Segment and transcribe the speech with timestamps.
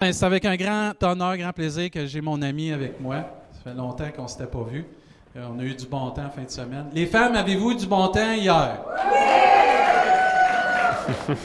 [0.00, 3.16] Ben, c'est avec un grand honneur, grand plaisir que j'ai mon ami avec moi.
[3.52, 4.86] Ça fait longtemps qu'on ne s'était pas vu.
[5.36, 6.86] Euh, on a eu du bon temps en fin de semaine.
[6.94, 8.80] Les femmes, avez-vous eu du bon temps hier?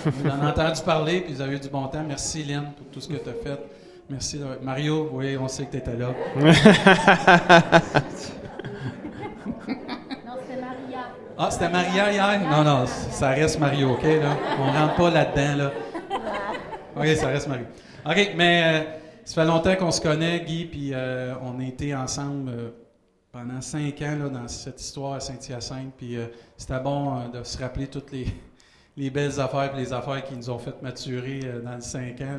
[0.05, 2.05] vous en avez entendu parler, puis vous avez eu du bon temps.
[2.07, 3.59] Merci, Lynn, pour tout ce que tu as fait.
[4.09, 4.39] Merci.
[4.61, 6.13] Mario, oui, on sait que tu étais là.
[6.37, 6.53] non,
[10.39, 11.07] c'était Maria.
[11.37, 12.39] Ah, c'était Maria hier?
[12.49, 14.03] Non, non, ça reste Mario, OK?
[14.03, 14.37] Là?
[14.61, 15.71] On rentre pas là-dedans, là.
[16.95, 17.65] OK, ça reste Mario.
[18.07, 18.83] OK, mais euh,
[19.23, 22.69] ça fait longtemps qu'on se connaît, Guy, puis euh, on a été ensemble euh,
[23.31, 26.15] pendant cinq ans là, dans cette histoire à Saint-Hyacinthe, puis
[26.55, 28.27] c'était bon de se rappeler toutes les,
[28.97, 32.37] les belles affaires et les affaires qui nous ont fait maturer dans les cinq ans.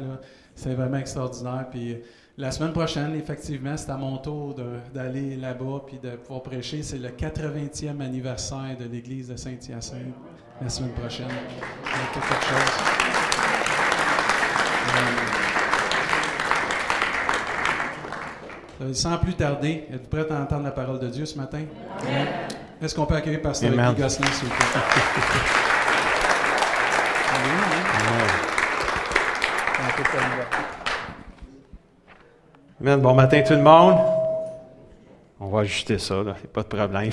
[0.55, 1.67] C'est vraiment extraordinaire.
[1.71, 1.99] Puis
[2.39, 4.55] la semaine prochaine, effectivement, c'est à mon tour
[4.95, 6.83] d'aller là-bas puis de pouvoir prêcher.
[6.83, 10.15] C'est le 80e anniversaire de l'Église de Saint-Hyacinthe
[10.63, 11.29] la semaine prochaine.
[12.15, 12.87] quelque chose.
[18.83, 21.61] Euh, sans plus tarder, êtes-vous prêts à entendre la parole de Dieu ce matin?
[22.83, 24.67] Est-ce qu'on peut accueillir Pasteur Guy Gosselin, s'il vous plaît?
[32.81, 33.01] Amen.
[33.01, 33.97] Bon matin tout le monde.
[35.41, 36.35] On va ajuster ça, là.
[36.53, 37.11] pas de problème.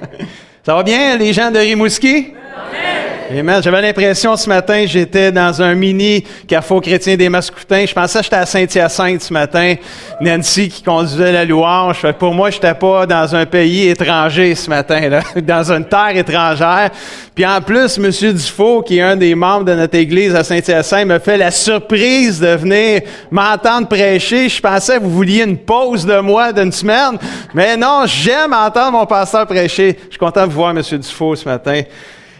[0.62, 2.34] ça va bien, les gens de Rimouski?
[2.34, 3.05] Amen.
[3.28, 7.84] J'avais l'impression ce matin, j'étais dans un mini carrefour chrétien des Mascoutins.
[7.84, 9.74] Je pensais que j'étais à Saint-Hyacinthe ce matin.
[10.20, 12.06] Nancy qui conduisait la louange.
[12.20, 16.90] Pour moi, j'étais pas dans un pays étranger ce matin, là, dans une terre étrangère.
[17.34, 21.06] Puis en plus, Monsieur Dufault, qui est un des membres de notre église à Saint-Hyacinthe,
[21.06, 24.48] me fait la surprise de venir m'entendre prêcher.
[24.48, 27.18] Je pensais que vous vouliez une pause de moi d'une semaine.
[27.54, 29.98] Mais non, j'aime entendre mon pasteur prêcher.
[30.04, 31.82] Je suis content de vous voir, Monsieur Dufault, ce matin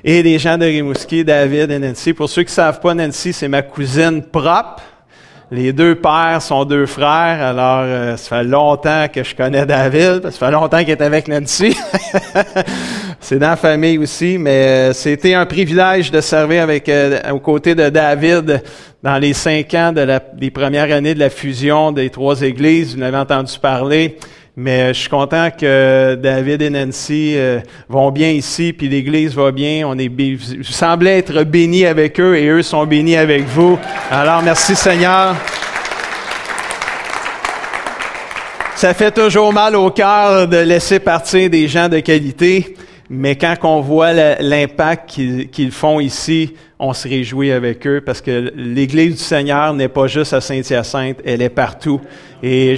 [0.08, 2.12] et les gens de Rimouski, David et Nancy.
[2.12, 4.84] Pour ceux qui ne savent pas, Nancy, c'est ma cousine propre.
[5.50, 10.30] Les deux pères sont deux frères, alors euh, ça fait longtemps que je connais David,
[10.30, 11.76] ça fait longtemps qu'il est avec Nancy.
[13.20, 17.38] c'est dans la famille aussi, mais euh, c'était un privilège de servir avec euh, aux
[17.38, 18.62] côtés de David
[19.04, 22.94] dans les cinq ans de la, des premières années de la fusion des trois églises.
[22.94, 24.18] Vous l'avez entendu parler.
[24.58, 29.34] Mais euh, je suis content que David et Nancy euh, vont bien ici, puis l'Église
[29.34, 29.86] va bien.
[29.86, 33.78] On est, vous semblez être bénis avec eux et eux sont bénis avec vous.
[34.10, 35.36] Alors, merci Seigneur.
[38.76, 42.76] Ça fait toujours mal au cœur de laisser partir des gens de qualité,
[43.10, 45.20] mais quand on voit l'impact
[45.52, 50.06] qu'ils font ici, on se réjouit avec eux parce que l'Église du Seigneur n'est pas
[50.06, 52.00] juste à Saint-Hyacinthe, elle est partout.
[52.42, 52.76] Et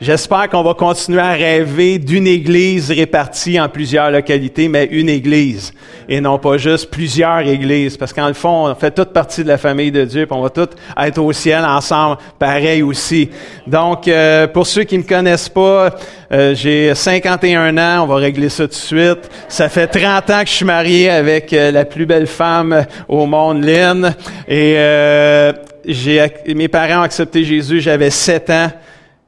[0.00, 5.72] j'espère qu'on va continuer à rêver d'une Église répartie en plusieurs localités, mais une Église
[6.08, 7.96] et non pas juste plusieurs Églises.
[7.96, 10.42] Parce qu'en le fond, on fait toute partie de la famille de Dieu, puis on
[10.42, 13.28] va tous être au ciel ensemble, pareil aussi.
[13.66, 15.94] Donc, euh, pour ceux qui ne me connaissent pas,
[16.32, 19.30] euh, j'ai 51 ans, on va régler ça tout de suite.
[19.48, 23.25] Ça fait 30 ans que je suis marié avec euh, la plus belle femme au
[23.26, 24.14] monde, Lynn.
[24.48, 25.52] Et euh,
[25.84, 28.70] j'ai, mes parents ont accepté Jésus, j'avais 7 ans.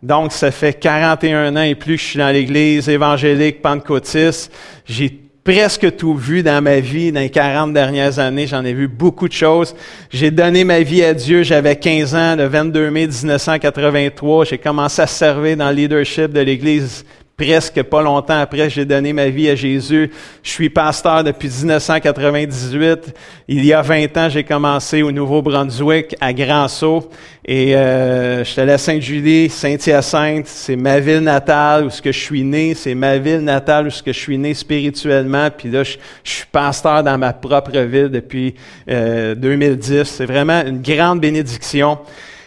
[0.02, 4.52] Donc, ça fait 41 ans et plus que je suis dans l'Église évangélique pentecôtiste.
[4.86, 5.10] J'ai
[5.42, 8.46] presque tout vu dans ma vie, dans les 40 dernières années.
[8.46, 9.74] J'en ai vu beaucoup de choses.
[10.10, 14.44] J'ai donné ma vie à Dieu, j'avais 15 ans, le 22 mai 1983.
[14.44, 17.04] J'ai commencé à servir dans le leadership de l'Église
[17.38, 20.10] presque pas longtemps après, j'ai donné ma vie à Jésus.
[20.42, 23.14] Je suis pasteur depuis 1998.
[23.46, 27.08] Il y a 20 ans, j'ai commencé au Nouveau-Brunswick, à Grand-Sault.
[27.44, 30.48] Et euh, suis allé à Sainte-Julie, Saint-Hyacinthe.
[30.48, 32.74] C'est ma ville natale où ce je suis né.
[32.74, 35.48] C'est ma ville natale où je suis né spirituellement.
[35.56, 38.56] Puis là, je, suis pasteur dans ma propre ville depuis
[38.90, 40.02] euh, 2010.
[40.02, 41.98] C'est vraiment une grande bénédiction.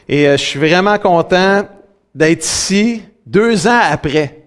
[0.09, 1.65] Et euh, je suis vraiment content
[2.13, 4.40] d'être ici deux ans après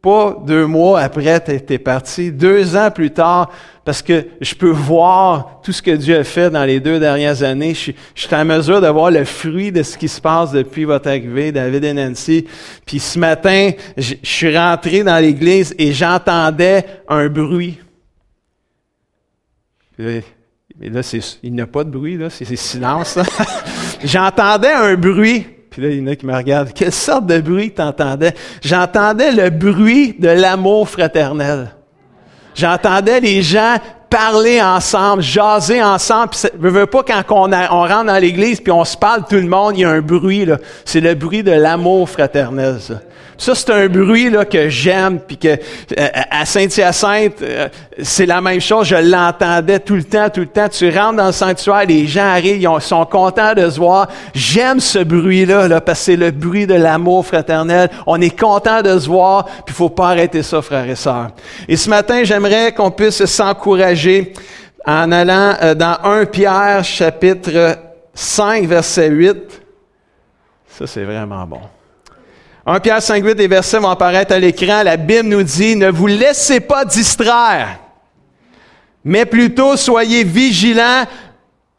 [0.00, 3.50] pas deux mois après tu es parti, deux ans plus tard,
[3.84, 7.42] parce que je peux voir tout ce que Dieu a fait dans les deux dernières
[7.42, 7.74] années.
[7.74, 11.08] Je, suis en mesure de voir le fruit de ce qui se passe depuis votre
[11.08, 12.46] arrivée, David et Nancy.
[12.86, 17.78] Puis ce matin, je, suis rentré dans l'église et j'entendais un bruit.
[19.98, 20.22] Mais
[20.80, 21.00] là,
[21.42, 23.18] il n'y a pas de bruit, là, c'est silence.
[24.04, 25.46] J'entendais un bruit.
[25.78, 26.72] Puis là, il y en a qui me regardent.
[26.72, 28.34] Quelle sorte de bruit t'entendais?
[28.60, 31.68] J'entendais le bruit de l'amour fraternel.
[32.52, 33.76] J'entendais les gens
[34.10, 36.30] parler ensemble, jaser ensemble.
[36.30, 39.36] Puis, je veux pas quand on, on rentre dans l'église puis on se parle tout
[39.36, 40.56] le monde, il y a un bruit là.
[40.84, 42.80] C'est le bruit de l'amour fraternel.
[42.80, 42.94] Ça.
[43.38, 47.68] Ça, c'est un bruit là, que j'aime, puis que euh, à Saint-Hyacinthe, euh,
[48.02, 48.88] c'est la même chose.
[48.88, 50.68] Je l'entendais tout le temps, tout le temps.
[50.68, 54.08] Tu rentres dans le sanctuaire, les gens arrivent, ils sont contents de se voir.
[54.34, 57.90] J'aime ce bruit-là, là, parce que c'est le bruit de l'amour fraternel.
[58.08, 61.30] On est content de se voir, puis faut pas arrêter ça, frères et sœurs.
[61.68, 64.32] Et ce matin, j'aimerais qu'on puisse s'encourager
[64.84, 67.78] en allant euh, dans 1 Pierre, chapitre
[68.14, 69.62] 5, verset 8.
[70.66, 71.60] Ça, c'est vraiment bon.
[72.70, 74.82] 1 Pierre 5, 8, des versets vont apparaître à l'écran.
[74.82, 77.78] La Bible nous dit, ne vous laissez pas distraire,
[79.02, 81.04] mais plutôt soyez vigilants.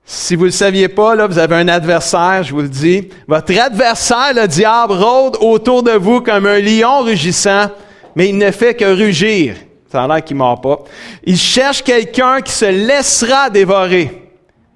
[0.03, 3.07] Si vous ne le saviez pas, là, vous avez un adversaire, je vous le dis.
[3.27, 7.69] Votre adversaire, le diable, rôde autour de vous comme un lion rugissant,
[8.15, 9.57] mais il ne fait que rugir.
[9.91, 10.79] Ça a l'air qu'il ne mord pas.
[11.23, 14.28] Il cherche quelqu'un qui se laissera dévorer.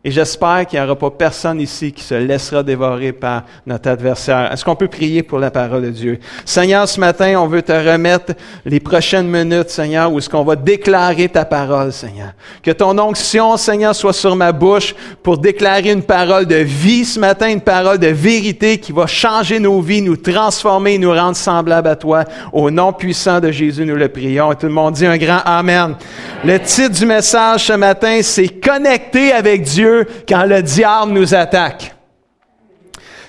[0.05, 4.51] Et j'espère qu'il n'y aura pas personne ici qui se laissera dévorer par notre adversaire.
[4.51, 6.19] Est-ce qu'on peut prier pour la parole de Dieu?
[6.43, 8.33] Seigneur, ce matin, on veut te remettre
[8.65, 12.33] les prochaines minutes, Seigneur, où est-ce qu'on va déclarer ta parole, Seigneur.
[12.61, 17.17] Que ton onction, Seigneur, soit sur ma bouche pour déclarer une parole de vie ce
[17.17, 21.87] matin, une parole de vérité qui va changer nos vies, nous transformer, nous rendre semblables
[21.87, 22.25] à toi.
[22.51, 24.51] Au nom puissant de Jésus, nous le prions.
[24.51, 25.95] Et tout le monde dit un grand Amen.
[26.43, 29.92] Le titre du message ce matin, c'est Connecter avec Dieu
[30.27, 31.93] quand le diable nous attaque.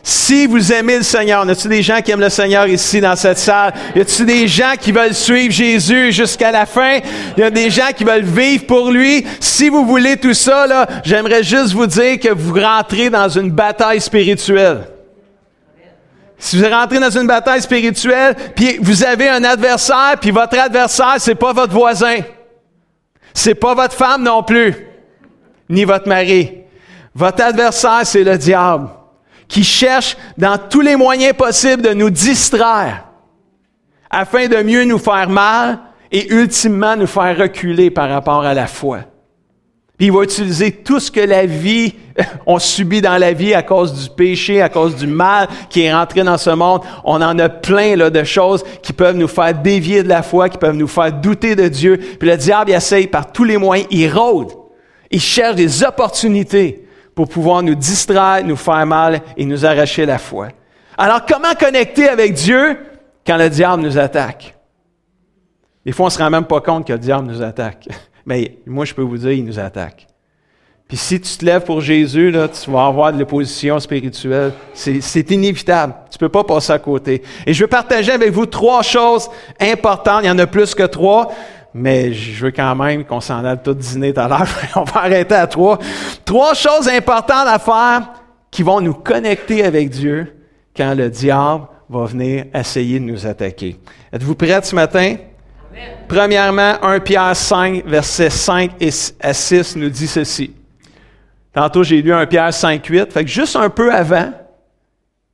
[0.06, 3.16] Si vous aimez le Seigneur, y a-t-il des gens qui aiment le Seigneur ici dans
[3.16, 3.72] cette salle?
[3.96, 6.98] Y a-t-il des gens qui veulent suivre Jésus jusqu'à la fin?
[7.38, 9.24] Y a des gens qui veulent vivre pour lui?
[9.40, 13.50] Si vous voulez tout ça, là, j'aimerais juste vous dire que vous rentrez dans une
[13.50, 14.88] bataille spirituelle.
[16.38, 21.14] Si vous rentrez dans une bataille spirituelle, puis vous avez un adversaire, puis votre adversaire,
[21.16, 22.16] c'est pas votre voisin.
[23.32, 24.93] C'est pas votre femme non plus
[25.68, 26.52] ni votre mari.
[27.14, 28.88] Votre adversaire, c'est le diable,
[29.46, 33.04] qui cherche dans tous les moyens possibles de nous distraire,
[34.10, 35.78] afin de mieux nous faire mal
[36.10, 39.00] et ultimement nous faire reculer par rapport à la foi.
[39.96, 41.94] Puis il va utiliser tout ce que la vie,
[42.46, 45.94] on subit dans la vie à cause du péché, à cause du mal qui est
[45.94, 46.80] rentré dans ce monde.
[47.04, 50.48] On en a plein là, de choses qui peuvent nous faire dévier de la foi,
[50.48, 51.96] qui peuvent nous faire douter de Dieu.
[51.96, 54.63] Puis le diable il essaye par tous les moyens, il rôde
[55.14, 56.84] il cherche des opportunités
[57.14, 60.48] pour pouvoir nous distraire, nous faire mal et nous arracher la foi.
[60.98, 62.76] Alors, comment connecter avec Dieu
[63.24, 64.56] quand le diable nous attaque?
[65.86, 67.86] Des fois, on ne se rend même pas compte que le diable nous attaque.
[68.26, 70.08] Mais moi, je peux vous dire, il nous attaque.
[70.88, 74.52] Puis si tu te lèves pour Jésus, tu vas avoir de l'opposition spirituelle.
[74.74, 75.94] C'est inévitable.
[76.10, 77.22] Tu ne peux pas passer à côté.
[77.46, 79.30] Et je veux partager avec vous trois choses
[79.60, 80.20] importantes.
[80.24, 81.32] Il y en a plus que trois
[81.74, 84.46] mais je veux quand même qu'on s'en aille tout dîner tout à l'heure.
[84.76, 85.78] On va arrêter à trois.
[86.24, 88.12] Trois choses importantes à faire
[88.50, 90.32] qui vont nous connecter avec Dieu
[90.76, 93.76] quand le diable va venir essayer de nous attaquer.
[94.12, 95.16] Êtes-vous prêts ce matin?
[96.06, 98.70] Premièrement, 1 Pierre 5, versets 5
[99.20, 100.54] à 6 nous dit ceci.
[101.52, 103.12] Tantôt, j'ai lu 1 Pierre 5, 8.
[103.12, 104.32] Fait que juste un peu avant,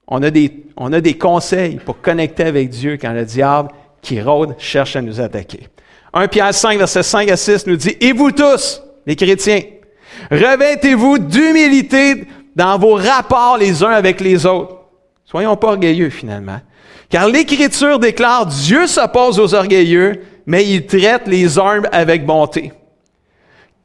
[0.08, 3.68] on a des, on a des conseils pour connecter avec Dieu quand le diable
[4.00, 5.68] qui rôde cherche à nous attaquer.
[6.12, 9.62] 1 Pierre 5, verset 5 à 6 nous dit, Et vous tous, les chrétiens,
[10.30, 12.24] revêtez-vous d'humilité
[12.56, 14.76] dans vos rapports les uns avec les autres.
[15.24, 16.60] Soyons pas orgueilleux finalement.
[17.08, 22.72] Car l'Écriture déclare, Dieu s'oppose aux orgueilleux, mais il traite les humbles avec bonté.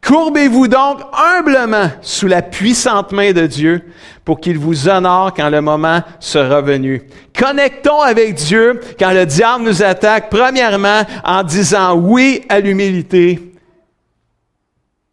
[0.06, 3.81] Courbez-vous donc humblement sous la puissante main de Dieu
[4.24, 7.02] pour qu'il vous honore quand le moment sera venu.
[7.36, 13.52] Connectons avec Dieu quand le diable nous attaque, premièrement en disant oui à l'humilité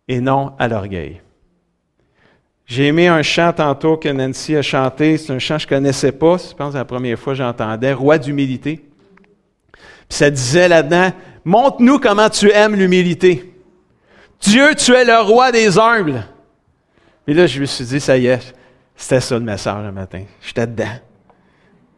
[0.09, 1.23] et non à l'orgueil.
[2.67, 5.17] J'ai aimé un chant tantôt que Nancy a chanté.
[5.17, 6.37] C'est un chant que je ne connaissais pas.
[6.37, 7.95] Je pense que la première fois que j'entendais.
[7.95, 8.81] Roi d'humilité.
[10.09, 11.13] ça disait là-dedans,
[11.47, 13.52] montre-nous comment tu aimes l'humilité.
[14.43, 16.25] Dieu, tu es le roi des humbles.
[17.27, 18.55] Et là, je me suis dit, ça y est,
[18.97, 20.23] c'était ça le message le matin.
[20.41, 20.99] J'étais dedans.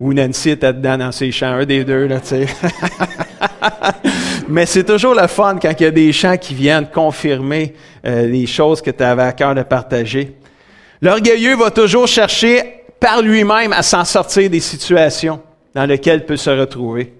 [0.01, 2.47] Ou Nancy était dedans dans ses chants, un des deux, là, tu sais.
[4.49, 7.75] Mais c'est toujours le fun quand il y a des chants qui viennent confirmer
[8.05, 10.37] euh, les choses que tu avais à cœur de partager.
[11.01, 15.41] L'orgueilleux va toujours chercher par lui-même à s'en sortir des situations
[15.75, 17.15] dans lesquelles il peut se retrouver.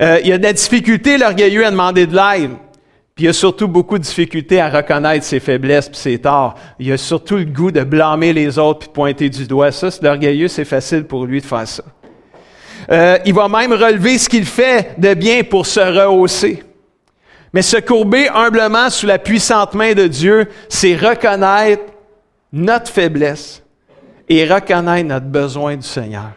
[0.00, 2.50] Euh, il y a de la difficulté, l'orgueilleux, à demander de l'aide.
[3.16, 6.54] Puis il a surtout beaucoup de difficultés à reconnaître ses faiblesses puis ses torts.
[6.78, 9.72] Il a surtout le goût de blâmer les autres puis de pointer du doigt.
[9.72, 11.82] Ça, c'est l'orgueilleux, c'est facile pour lui de faire ça.
[12.90, 16.62] Euh, il va même relever ce qu'il fait de bien pour se rehausser.
[17.54, 21.84] Mais se courber humblement sous la puissante main de Dieu, c'est reconnaître
[22.52, 23.62] notre faiblesse
[24.28, 26.32] et reconnaître notre besoin du Seigneur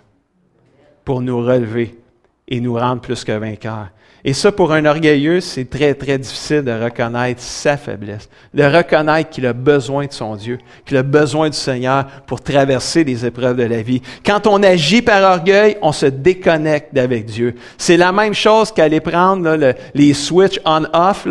[1.04, 2.00] pour nous relever
[2.48, 3.90] et nous rendre plus que vainqueurs.
[4.26, 9.30] Et ça, pour un orgueilleux, c'est très, très difficile de reconnaître sa faiblesse, de reconnaître
[9.30, 13.56] qu'il a besoin de son Dieu, qu'il a besoin du Seigneur pour traverser les épreuves
[13.56, 14.02] de la vie.
[14.26, 17.56] Quand on agit par orgueil, on se déconnecte d'avec Dieu.
[17.78, 21.26] C'est la même chose qu'aller prendre les switches on-off.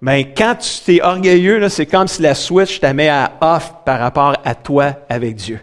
[0.00, 3.72] Mais ben, quand tu es orgueilleux, c'est comme si la switch te met à off
[3.84, 5.60] par rapport à toi avec Dieu.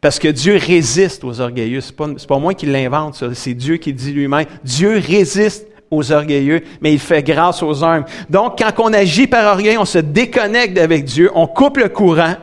[0.00, 1.80] Parce que Dieu résiste aux orgueilleux.
[1.80, 4.46] Ce n'est pas, pas moi qui l'invente, c'est Dieu qui dit lui-même.
[4.62, 8.06] Dieu résiste aux orgueilleux, mais il fait grâce aux humbles.
[8.28, 12.34] Donc, quand on agit par orgueil, on se déconnecte avec Dieu, on coupe le courant.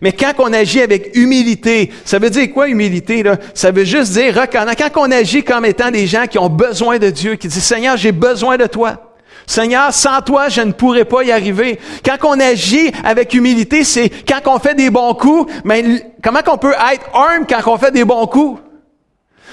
[0.00, 3.22] Mais quand on agit avec humilité, ça veut dire quoi humilité?
[3.22, 3.36] Là?
[3.52, 4.34] Ça veut juste dire.
[4.50, 7.96] Quand on agit comme étant des gens qui ont besoin de Dieu, qui disent Seigneur,
[7.96, 9.14] j'ai besoin de toi.
[9.46, 11.78] Seigneur, sans toi, je ne pourrais pas y arriver.
[12.04, 16.56] Quand on agit avec humilité, c'est quand on fait des bons coups, mais comment qu'on
[16.56, 18.60] peut être humble quand on fait des bons coups?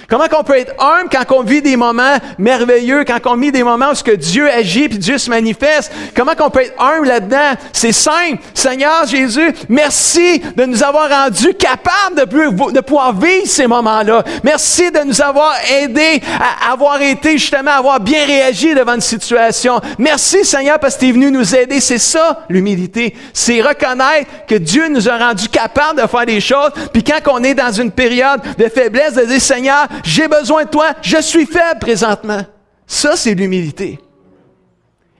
[0.10, 3.64] Comment qu'on peut être humble quand on vit des moments merveilleux, quand on vit des
[3.64, 5.92] moments où ce que Dieu agit puis Dieu se manifeste?
[6.16, 7.54] Comment qu'on peut être humble là-dedans?
[7.74, 8.40] C'est simple.
[8.54, 14.24] Seigneur Jésus, merci de nous avoir rendus capables de, de pouvoir vivre ces moments-là.
[14.44, 19.02] Merci de nous avoir aidés à avoir été justement, à avoir bien réagi devant une
[19.02, 19.80] situation.
[19.98, 21.80] Merci Seigneur parce que tu es venu nous aider.
[21.80, 23.16] C'est ça l'humilité.
[23.34, 26.72] C'est reconnaître que Dieu nous a rendus capables de faire des choses.
[26.94, 30.70] Puis quand on est dans une période de faiblesse, de dire Seigneur, j'ai besoin de
[30.70, 32.46] toi, je suis faible présentement.
[32.86, 34.00] Ça, c'est l'humilité.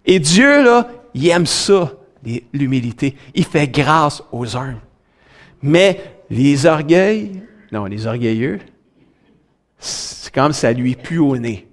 [0.06, 1.94] Et Dieu, là, il aime ça,
[2.54, 3.16] l'humilité.
[3.34, 4.76] Il fait grâce aux uns.
[5.62, 8.60] Mais les orgueils, non, les orgueilleux,
[9.78, 11.68] c'est comme ça lui pue au nez.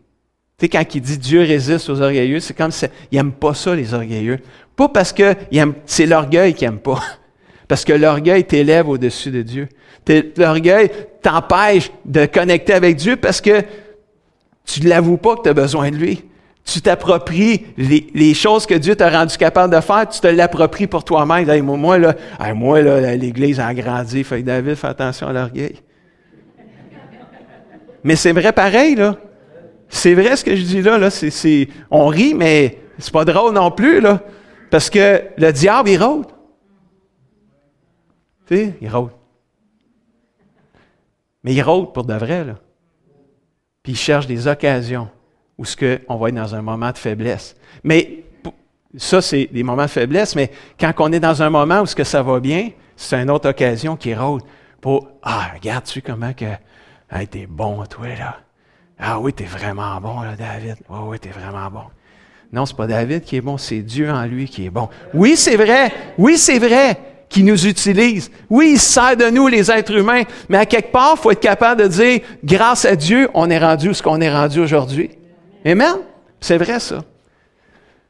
[0.58, 3.54] Tu sais, quand il dit Dieu résiste aux orgueilleux, c'est comme ça, il n'aime pas
[3.54, 4.38] ça, les orgueilleux.
[4.74, 5.34] Pas parce que
[5.86, 7.00] c'est l'orgueil qu'il n'aime pas.
[7.68, 9.68] Parce que l'orgueil t'élève au-dessus de Dieu.
[10.36, 10.90] L'orgueil
[11.22, 13.62] t'empêche de connecter avec Dieu parce que
[14.64, 16.24] tu ne l'avoues pas que tu as besoin de lui.
[16.64, 21.02] Tu t'appropries les, choses que Dieu t'a rendu capable de faire, tu te l'appropries pour
[21.02, 21.62] toi-même.
[21.62, 22.14] moi, là,
[22.54, 24.22] moi, là, l'Église a grandi.
[24.22, 25.76] Fait David, fais attention à l'orgueil.
[28.04, 29.16] Mais c'est vrai pareil, là.
[29.88, 30.98] C'est vrai ce que je dis là.
[31.90, 34.20] on rit, mais c'est pas drôle non plus, là.
[34.70, 36.26] Parce que le diable, il rôde.
[38.46, 39.17] Tu sais, il rôde.
[41.44, 42.54] Mais il rôde pour de vrai, là.
[43.82, 45.08] Puis il cherche des occasions
[45.56, 47.56] où ce que on va être dans un moment de faiblesse.
[47.84, 48.24] Mais
[48.96, 51.94] ça, c'est des moments de faiblesse, mais quand on est dans un moment où ce
[51.94, 54.42] que ça va bien, c'est une autre occasion qui rôde
[54.80, 56.46] pour Ah, regarde-tu comment que
[57.12, 58.36] hey, t'es bon, toi, là.
[58.98, 60.76] Ah oui, t'es vraiment bon, là, David.
[60.90, 61.84] Ah oui, t'es vraiment bon.
[62.52, 64.88] Non, c'est pas David qui est bon, c'est Dieu en lui qui est bon.
[65.14, 65.92] Oui, c'est vrai.
[66.16, 68.30] Oui, c'est vrai qui nous utilise.
[68.48, 71.40] Oui, il sert de nous, les êtres humains, mais à quelque part, il faut être
[71.40, 75.10] capable de dire, grâce à Dieu, on est rendu ce qu'on est rendu aujourd'hui.
[75.64, 75.96] Amen?
[76.40, 77.02] C'est vrai, ça.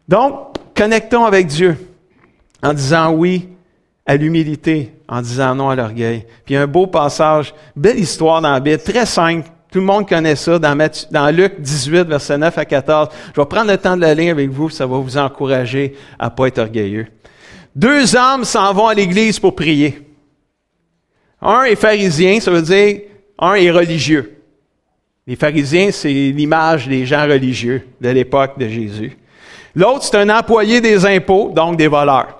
[0.06, 1.76] Donc, connectons avec Dieu
[2.62, 3.48] en disant oui
[4.06, 6.24] à l'humilité, en disant non à l'orgueil.
[6.44, 9.48] Puis un beau passage, belle histoire dans la Bible, très simple.
[9.70, 13.08] Tout le monde connaît ça dans, dans Luc 18, verset 9 à 14.
[13.34, 16.26] Je vais prendre le temps de la lire avec vous, ça va vous encourager à
[16.26, 17.06] ne pas être orgueilleux.
[17.78, 20.02] Deux hommes s'en vont à l'église pour prier.
[21.40, 23.02] Un est pharisien, ça veut dire
[23.38, 24.42] un est religieux.
[25.24, 29.16] Les pharisiens, c'est l'image des gens religieux de l'époque de Jésus.
[29.76, 32.37] L'autre, c'est un employé des impôts, donc des voleurs.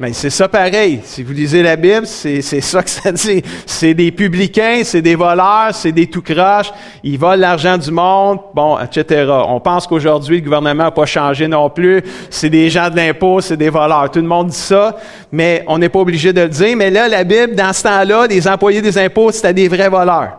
[0.00, 1.00] Mais c'est ça pareil.
[1.04, 3.42] Si vous lisez la Bible, c'est ça que ça dit.
[3.64, 6.72] C'est des publicains, c'est des voleurs, c'est des tout croches.
[7.02, 9.30] Ils volent l'argent du monde, bon, etc.
[9.46, 12.02] On pense qu'aujourd'hui, le gouvernement n'a pas changé non plus.
[12.28, 14.10] C'est des gens de l'impôt, c'est des voleurs.
[14.10, 14.96] Tout le monde dit ça,
[15.30, 16.76] mais on n'est pas obligé de le dire.
[16.76, 20.38] Mais là, la Bible, dans ce temps-là, les employés des impôts, c'était des vrais voleurs.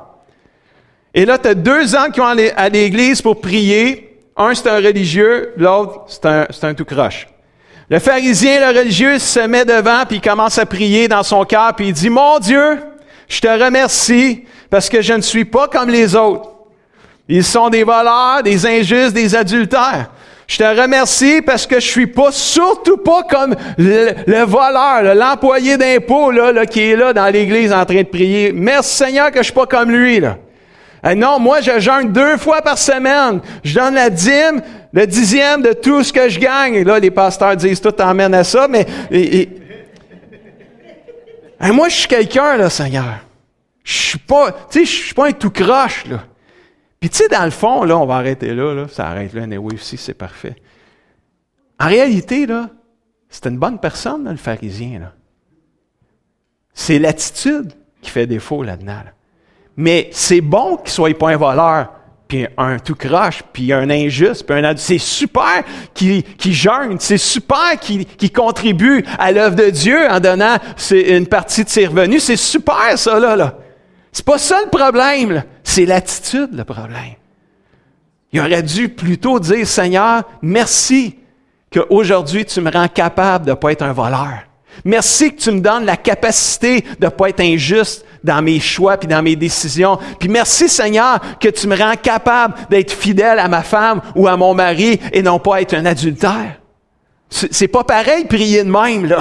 [1.14, 4.20] Et là, tu as deux ans qui vont à l'église pour prier.
[4.36, 7.26] Un, c'est un religieux, l'autre, c'est un, un tout croche.
[7.90, 11.74] Le pharisien, le religieux, se met devant, puis il commence à prier dans son cœur,
[11.76, 12.80] puis il dit, Mon Dieu,
[13.28, 16.50] je te remercie parce que je ne suis pas comme les autres.
[17.28, 20.10] Ils sont des voleurs, des injustes, des adultères.
[20.48, 26.30] Je te remercie parce que je suis pas, surtout pas comme le, voleur, l'employé d'impôt
[26.30, 28.52] là, qui est là dans l'église en train de prier.
[28.54, 30.20] Merci Seigneur que je suis pas comme lui.
[30.20, 30.38] Là.
[31.16, 33.40] non, moi je jeûne deux fois par semaine.
[33.64, 34.62] Je donne la dîme,
[34.96, 36.76] le dixième de tout ce que je gagne.
[36.76, 38.88] Et là, les pasteurs disent tout t'emmène à ça, mais.
[41.60, 43.20] moi, je suis quelqu'un, là, Seigneur.
[43.84, 46.24] Je suis pas, tu sais, je suis pas un tout croche, là.
[47.00, 48.88] Puis, tu sais, dans le fond, là, on va arrêter là, là.
[48.88, 50.56] Ça arrête là, oui, aussi, c'est parfait.
[51.78, 52.70] En réalité, là,
[53.30, 55.00] c'est une bonne personne, le pharisien.
[55.00, 55.14] Là.
[56.74, 59.02] C'est l'attitude qui fait défaut là-dedans.
[59.76, 61.92] Mais c'est bon qu'il soit pas un voleur,
[62.28, 65.64] puis un tout croche, puis un injuste, puis un C'est super
[65.94, 70.58] qu'il qui jeûne, c'est super qu'il qui contribue à l'œuvre de Dieu en donnant
[70.92, 72.24] une partie de ses revenus.
[72.24, 73.36] C'est super ça, là.
[73.36, 73.58] là.
[74.12, 77.16] C'est pas ça le problème, c'est l'attitude le problème.
[78.32, 81.18] Il aurait dû plutôt dire, Seigneur, merci
[81.72, 84.40] qu'aujourd'hui tu me rends capable de ne pas être un voleur.
[84.84, 88.98] Merci que tu me donnes la capacité de ne pas être injuste dans mes choix
[88.98, 89.98] puis dans mes décisions.
[90.20, 94.36] Puis merci Seigneur que tu me rends capable d'être fidèle à ma femme ou à
[94.36, 96.60] mon mari et non pas être un adultère.
[97.30, 99.20] C'est pas pareil prier de même, là.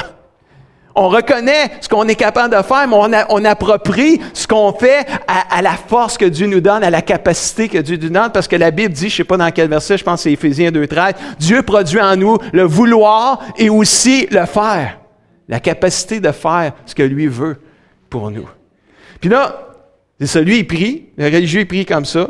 [0.96, 5.60] On reconnaît ce qu'on est capable de faire, mais on, approprie ce qu'on fait à,
[5.60, 8.54] la force que Dieu nous donne, à la capacité que Dieu nous donne, parce que
[8.54, 11.14] la Bible dit, je sais pas dans quel verset, je pense que c'est Éphésiens 2.13,
[11.40, 15.00] Dieu produit en nous le vouloir et aussi le faire.
[15.48, 17.60] La capacité de faire ce que lui veut
[18.08, 18.48] pour nous.
[19.24, 19.70] Puis là,
[20.20, 22.28] c'est ça, lui, il prie, le religieux, il prie comme ça.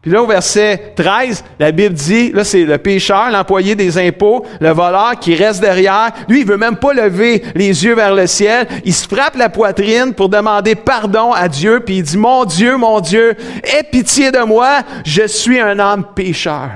[0.00, 4.46] Puis là, au verset 13, la Bible dit, là, c'est le pécheur, l'employé des impôts,
[4.60, 6.12] le voleur qui reste derrière.
[6.28, 8.68] Lui, il veut même pas lever les yeux vers le ciel.
[8.84, 12.76] Il se frappe la poitrine pour demander pardon à Dieu, puis il dit, mon Dieu,
[12.76, 16.70] mon Dieu, aie pitié de moi, je suis un homme pécheur.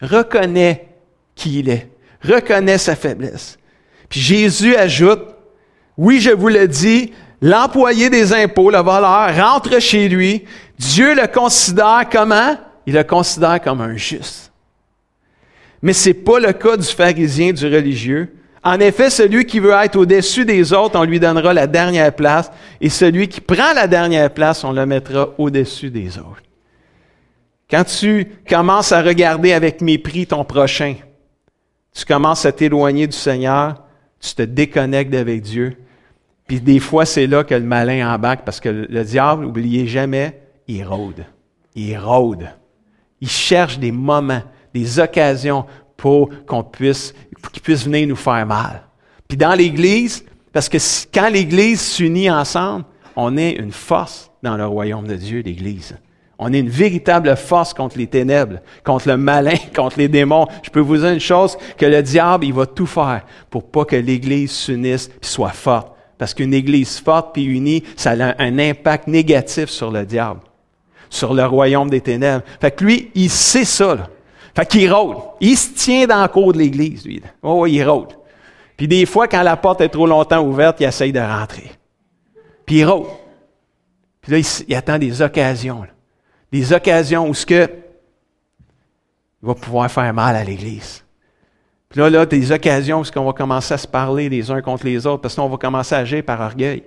[0.00, 0.90] Reconnais
[1.34, 1.90] qui il est.
[2.22, 3.58] Reconnais sa faiblesse.
[4.08, 5.24] Puis Jésus ajoute,
[5.98, 10.44] oui, je vous le dis, l'employé des impôts, le voleur, rentre chez lui,
[10.78, 12.56] Dieu le considère comment?
[12.86, 14.52] Il le considère comme un juste.
[15.82, 18.34] Mais ce n'est pas le cas du pharisien, du religieux.
[18.62, 22.50] En effet, celui qui veut être au-dessus des autres, on lui donnera la dernière place,
[22.80, 26.42] et celui qui prend la dernière place, on le mettra au-dessus des autres.
[27.70, 30.94] Quand tu commences à regarder avec mépris ton prochain,
[31.92, 33.82] tu commences à t'éloigner du Seigneur,
[34.20, 35.76] tu te déconnectes avec Dieu,
[36.46, 40.40] puis des fois, c'est là que le malin embarque, parce que le diable, n'oubliez jamais,
[40.68, 41.24] il rôde.
[41.74, 42.48] Il rôde.
[43.20, 47.14] Il cherche des moments, des occasions pour qu'on puisse,
[47.52, 48.82] qu'il puisse venir nous faire mal.
[49.26, 50.78] Puis dans l'Église, parce que
[51.12, 52.84] quand l'Église s'unit ensemble,
[53.16, 55.96] on est une force dans le royaume de Dieu, l'Église.
[56.38, 60.46] On est une véritable force contre les ténèbres, contre le malin, contre les démons.
[60.62, 63.84] Je peux vous dire une chose, que le diable, il va tout faire pour pas
[63.84, 65.95] que l'Église s'unisse et soit forte.
[66.18, 70.40] Parce qu'une Église forte et unie, ça a un impact négatif sur le diable
[71.10, 72.44] sur le royaume des ténèbres.
[72.60, 73.94] Fait que lui, il sait ça.
[73.94, 74.08] Là.
[74.54, 75.16] Fait qu'il rôde.
[75.40, 77.22] Il se tient dans le cours de l'Église, lui.
[77.42, 78.12] Oh, il rôde.
[78.76, 81.70] Puis des fois, quand la porte est trop longtemps ouverte, il essaye de rentrer.
[82.64, 83.06] Puis il rôde.
[84.20, 85.86] Puis là, il, attend des occasions.
[86.52, 87.70] Des occasions où ce que
[89.42, 91.04] il va pouvoir faire mal à l'Église.
[91.88, 94.86] Puis là, là, des occasions où on va commencer à se parler les uns contre
[94.86, 96.82] les autres, parce qu'on va commencer à agir par orgueil.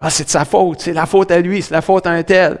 [0.00, 2.22] Ah, c'est de sa faute, c'est la faute à lui, c'est la faute à un
[2.22, 2.58] tel.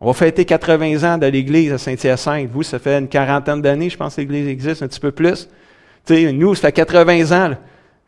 [0.00, 2.50] On va fêter 80 ans de l'Église à Saint-Hyacinthe.
[2.50, 5.48] Vous, ça fait une quarantaine d'années, je pense que l'Église existe, un petit peu plus.
[6.04, 7.54] sais, nous, ça fait 80 ans.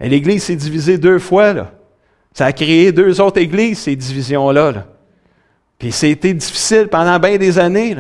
[0.00, 1.52] L'Église s'est divisée deux fois.
[1.52, 1.72] Là.
[2.32, 4.72] Ça a créé deux autres églises, ces divisions-là.
[4.72, 4.86] Là.
[5.78, 7.96] Puis c'était difficile pendant bien des années.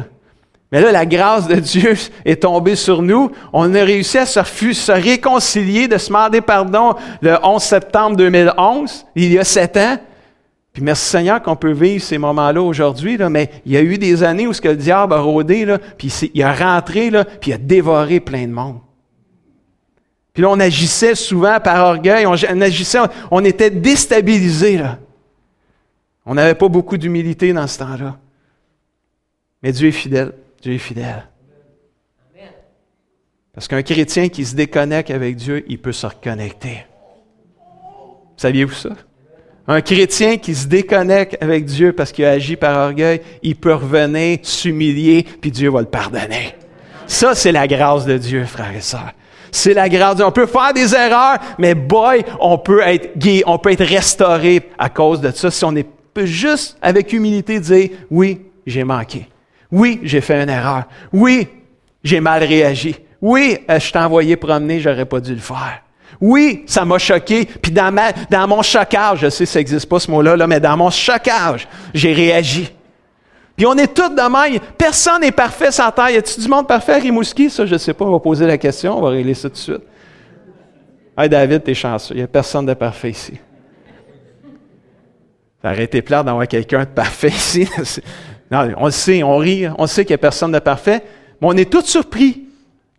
[0.74, 3.30] Mais là, la grâce de Dieu est tombée sur nous.
[3.52, 9.06] On a réussi à se, se réconcilier, de se demander pardon le 11 septembre 2011,
[9.14, 9.98] il y a sept ans.
[10.72, 14.24] Puis merci Seigneur qu'on peut vivre ces moments-là aujourd'hui, mais il y a eu des
[14.24, 17.52] années où ce que le diable a rôdé, là, puis il a rentré, là, puis
[17.52, 18.80] il a dévoré plein de monde.
[20.32, 22.98] Puis là, on agissait souvent par orgueil, on, agissait,
[23.30, 24.82] on était déstabilisé.
[26.26, 28.18] On n'avait pas beaucoup d'humilité dans ce temps-là.
[29.62, 30.32] Mais Dieu est fidèle.
[30.64, 31.28] Dieu est fidèle.
[33.52, 36.86] Parce qu'un chrétien qui se déconnecte avec Dieu, il peut se reconnecter.
[38.38, 38.88] Saviez-vous ça?
[39.68, 43.74] Un chrétien qui se déconnecte avec Dieu parce qu'il a agi par orgueil, il peut
[43.74, 46.54] revenir, s'humilier, puis Dieu va le pardonner.
[47.06, 49.12] Ça, c'est la grâce de Dieu, frères et sœurs.
[49.52, 50.18] C'est la grâce.
[50.22, 54.70] On peut faire des erreurs, mais boy, on peut être guéri, on peut être restauré
[54.78, 55.88] à cause de ça si on est
[56.22, 59.28] juste avec humilité dire oui, j'ai manqué.
[59.74, 60.84] Oui, j'ai fait une erreur.
[61.12, 61.48] Oui,
[62.04, 62.94] j'ai mal réagi.
[63.20, 65.82] Oui, euh, je t'ai envoyé promener, j'aurais pas dû le faire.
[66.20, 67.44] Oui, ça m'a choqué.
[67.44, 67.92] Puis dans,
[68.46, 71.66] mon choquage, je sais que ça n'existe pas ce mot-là, là, mais dans mon choquage,
[71.92, 72.72] j'ai réagi.
[73.56, 74.60] Puis on est tous de même.
[74.78, 76.10] Personne n'est parfait sans terre.
[76.10, 77.50] Y a-tu du monde parfait à Rimouski?
[77.50, 78.04] Ça, je ne sais pas.
[78.04, 78.96] On va poser la question.
[78.96, 79.82] On va régler ça tout de suite.
[81.18, 82.14] Hey David, t'es chanceux.
[82.14, 83.34] Il n'y a personne de parfait ici.
[85.60, 87.68] Ça aurait été plat d'avoir quelqu'un de parfait ici.
[88.54, 89.66] on le sait, on rit.
[89.78, 91.02] On sait qu'il n'y a personne de parfait.
[91.40, 92.44] Mais on est tous surpris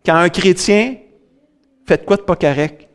[0.04, 0.96] quand un chrétien
[1.86, 2.88] fait quoi de pas correct?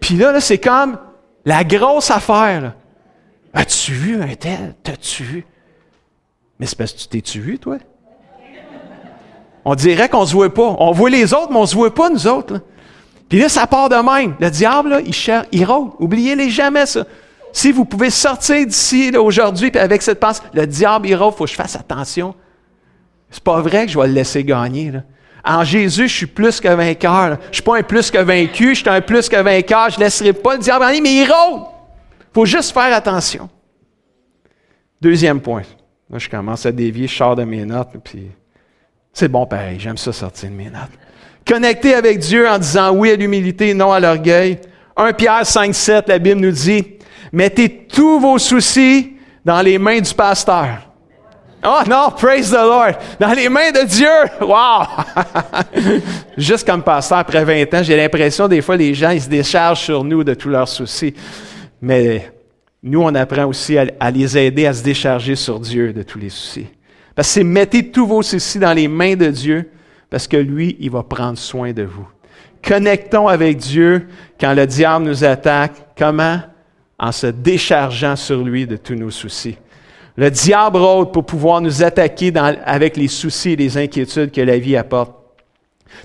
[0.00, 0.98] Puis là, là c'est comme
[1.44, 2.74] la grosse affaire.
[3.52, 4.74] As-tu vu un tel?
[4.82, 5.46] T'as-tu vu?
[6.58, 7.78] Mais c'est parce que tu t'es-tu vu, toi?
[9.64, 10.76] On dirait qu'on ne se voit pas.
[10.78, 12.60] On voit les autres, mais on ne se voit pas, nous autres.
[13.28, 14.34] Puis là, ça part de même.
[14.40, 15.90] Le diable, là, il cherche, il rôde.
[15.98, 17.04] Oubliez-les jamais, ça.
[17.52, 21.50] Si vous pouvez sortir d'ici aujourd'hui, avec cette pensée, le diable, rôde, il faut que
[21.50, 22.34] je fasse attention.
[23.30, 24.92] C'est pas vrai que je vais le laisser gagner.
[25.44, 27.38] En Jésus, je suis plus que vainqueur.
[27.42, 29.90] Je ne suis pas un plus que vaincu, je suis un plus que vainqueur.
[29.90, 31.62] Je ne laisserai pas le diable gagner, mais il rôde.
[32.20, 33.48] Il faut juste faire attention.
[35.00, 35.62] Deuxième point.
[36.10, 38.30] Là, je commence à dévier, je sors de mes notes, puis
[39.12, 40.90] c'est bon pareil, j'aime ça sortir de mes notes.
[41.46, 44.58] Connecter avec Dieu en disant oui à l'humilité, non à l'orgueil.
[44.96, 46.97] 1 Pierre 5, 7, la Bible nous dit,
[47.32, 49.14] mettez tous vos soucis
[49.44, 50.88] dans les mains du pasteur.
[51.64, 52.94] Oh non, praise the Lord.
[53.18, 54.08] Dans les mains de Dieu.
[54.40, 56.00] Wow!
[56.36, 59.80] Juste comme pasteur après 20 ans, j'ai l'impression des fois les gens, ils se déchargent
[59.80, 61.14] sur nous de tous leurs soucis.
[61.82, 62.32] Mais
[62.82, 66.28] nous, on apprend aussi à, les aider à se décharger sur Dieu de tous les
[66.28, 66.68] soucis.
[67.14, 69.70] Parce que c'est mettez tous vos soucis dans les mains de Dieu,
[70.08, 72.06] parce que lui, il va prendre soin de vous.
[72.62, 74.06] Connectons avec Dieu
[74.40, 75.72] quand le diable nous attaque.
[75.96, 76.38] Comment?
[76.98, 79.56] En se déchargeant sur lui de tous nos soucis.
[80.16, 82.32] Le diable rôde pour pouvoir nous attaquer
[82.64, 85.12] avec les soucis et les inquiétudes que la vie apporte.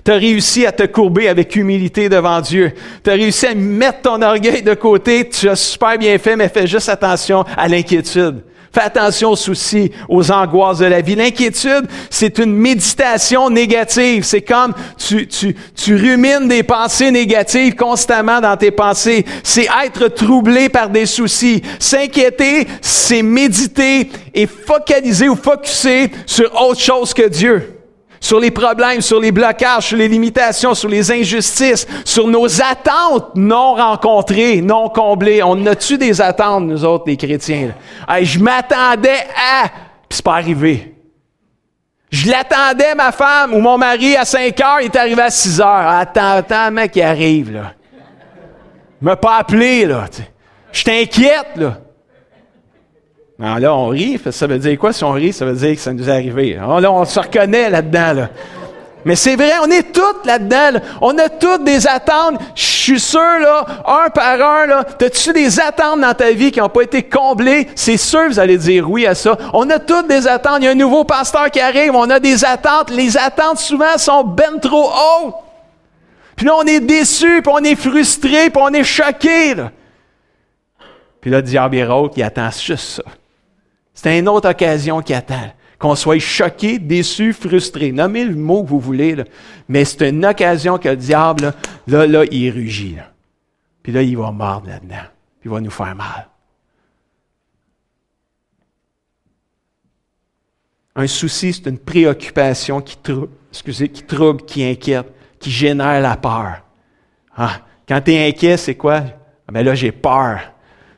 [0.04, 2.72] Tu as réussi à te courber avec humilité devant Dieu.
[3.02, 5.28] Tu as réussi à mettre ton orgueil de côté.
[5.28, 8.42] Tu as super bien fait, mais fais juste attention à l'inquiétude.
[8.74, 11.14] Fais attention aux soucis, aux angoisses de la vie.
[11.14, 14.24] L'inquiétude, c'est une méditation négative.
[14.24, 19.24] C'est comme tu, tu, tu rumines des pensées négatives constamment dans tes pensées.
[19.44, 21.62] C'est être troublé par des soucis.
[21.78, 27.73] S'inquiéter, c'est méditer et focaliser ou focuser sur autre chose que Dieu
[28.24, 33.34] sur les problèmes, sur les blocages, sur les limitations, sur les injustices, sur nos attentes
[33.34, 35.42] non rencontrées, non comblées.
[35.42, 37.74] On a-tu des attentes, nous autres, les chrétiens?
[38.22, 39.68] je m'attendais à,
[40.08, 40.94] puis c'est pas arrivé.
[42.10, 45.60] Je l'attendais, ma femme ou mon mari, à 5 heures, il est arrivé à 6
[45.60, 45.68] heures.
[45.68, 47.74] Attends, attends, mec, il arrive, là.
[49.02, 50.06] Il m'a pas appelé, là.
[50.72, 51.76] Je t'inquiète, là.
[53.40, 54.20] Alors là, on rit.
[54.30, 55.32] Ça veut dire quoi si on rit?
[55.32, 56.56] Ça veut dire que ça nous est arrivé.
[56.56, 58.12] Alors là, on se reconnaît là-dedans.
[58.12, 58.30] Là.
[59.04, 60.80] Mais c'est vrai, on est tous là-dedans.
[61.00, 62.40] On a toutes des attentes.
[62.54, 66.60] Je suis sûr, là, un par un, là, as-tu des attentes dans ta vie qui
[66.60, 67.68] n'ont pas été comblées?
[67.74, 69.36] C'est sûr vous allez dire oui à ça.
[69.52, 70.58] On a toutes des attentes.
[70.60, 71.94] Il y a un nouveau pasteur qui arrive.
[71.94, 72.90] On a des attentes.
[72.90, 75.34] Les attentes, souvent, sont ben trop hautes.
[76.36, 79.54] Puis là, on est déçu, puis on est frustré, puis on est choqué.
[81.20, 81.76] Puis là, le diable
[82.16, 83.02] il attend juste ça.
[83.94, 85.52] C'est une autre occasion qui attend.
[85.78, 87.92] Qu'on soit choqué, déçu, frustré.
[87.92, 89.16] Nommez le mot que vous voulez,
[89.68, 91.54] mais c'est une occasion que le diable,
[91.86, 92.96] là, là, il rugit.
[93.82, 95.04] Puis là, il va mordre là-dedans.
[95.40, 96.28] Puis il va nous faire mal.
[100.96, 106.16] Un souci, c'est une préoccupation qui, trouble, excusez, qui trouble, qui inquiète, qui génère la
[106.16, 106.62] peur.
[107.36, 109.02] Ah, quand tu es inquiet, c'est quoi?
[109.46, 110.53] Ah, ben là, j'ai peur.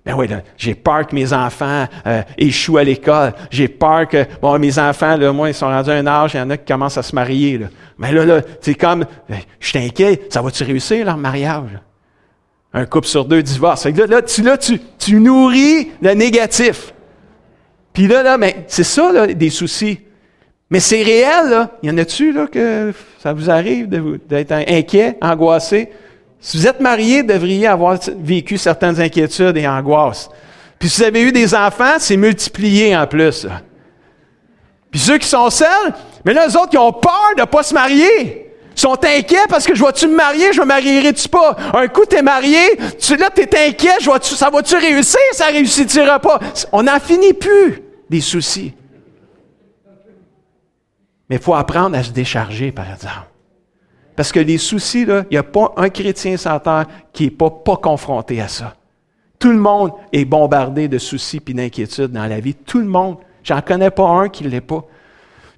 [0.07, 3.33] Ben oui, j'ai peur que mes enfants euh, échouent à l'école.
[3.51, 6.37] J'ai peur que, bon, mes enfants, là, moi, ils sont rendus à un âge, il
[6.37, 7.59] y en a qui commencent à se marier.
[7.59, 7.67] Là.
[7.99, 11.71] Mais là, là, c'est comme, ben, je t'inquiète, ça va-tu réussir, leur mariage?
[12.73, 13.85] Un couple sur deux divorce.
[13.87, 16.95] Là, tu, là tu, nourris le négatif.
[17.93, 19.99] Puis là, là, mais c'est ça, là, des soucis.
[20.71, 21.71] Mais c'est réel, là.
[21.83, 25.91] Y en a-tu, là, que ça vous arrive d'être inquiet, angoissé?
[26.47, 30.29] Si vous êtes marié, devriez avoir vécu certaines inquiétudes et angoisses.
[30.79, 33.49] Puis si vous avez eu des enfants, c'est multiplié en plus.
[34.89, 35.93] Puis ceux qui sont seuls,
[36.25, 38.55] mais là, les autres, qui ont peur de ne pas se marier.
[38.77, 41.57] Sont inquiets parce que je vois-tu me marier, je me marierai-tu pas?
[41.75, 42.61] Un coup, tu es marié,
[42.97, 46.39] tu, là, tu es inquiet, je vois ça va-tu réussir, ça réussira pas?
[46.71, 48.73] On n'en finit plus des soucis.
[51.29, 53.27] Mais il faut apprendre à se décharger, par exemple.
[54.17, 57.51] Parce que les soucis, il n'y a pas un chrétien sans terre qui n'est pas,
[57.51, 58.75] pas confronté à ça.
[59.39, 62.55] Tout le monde est bombardé de soucis et d'inquiétudes dans la vie.
[62.55, 63.19] Tout le monde.
[63.45, 64.85] J'en connais pas un qui ne l'est pas.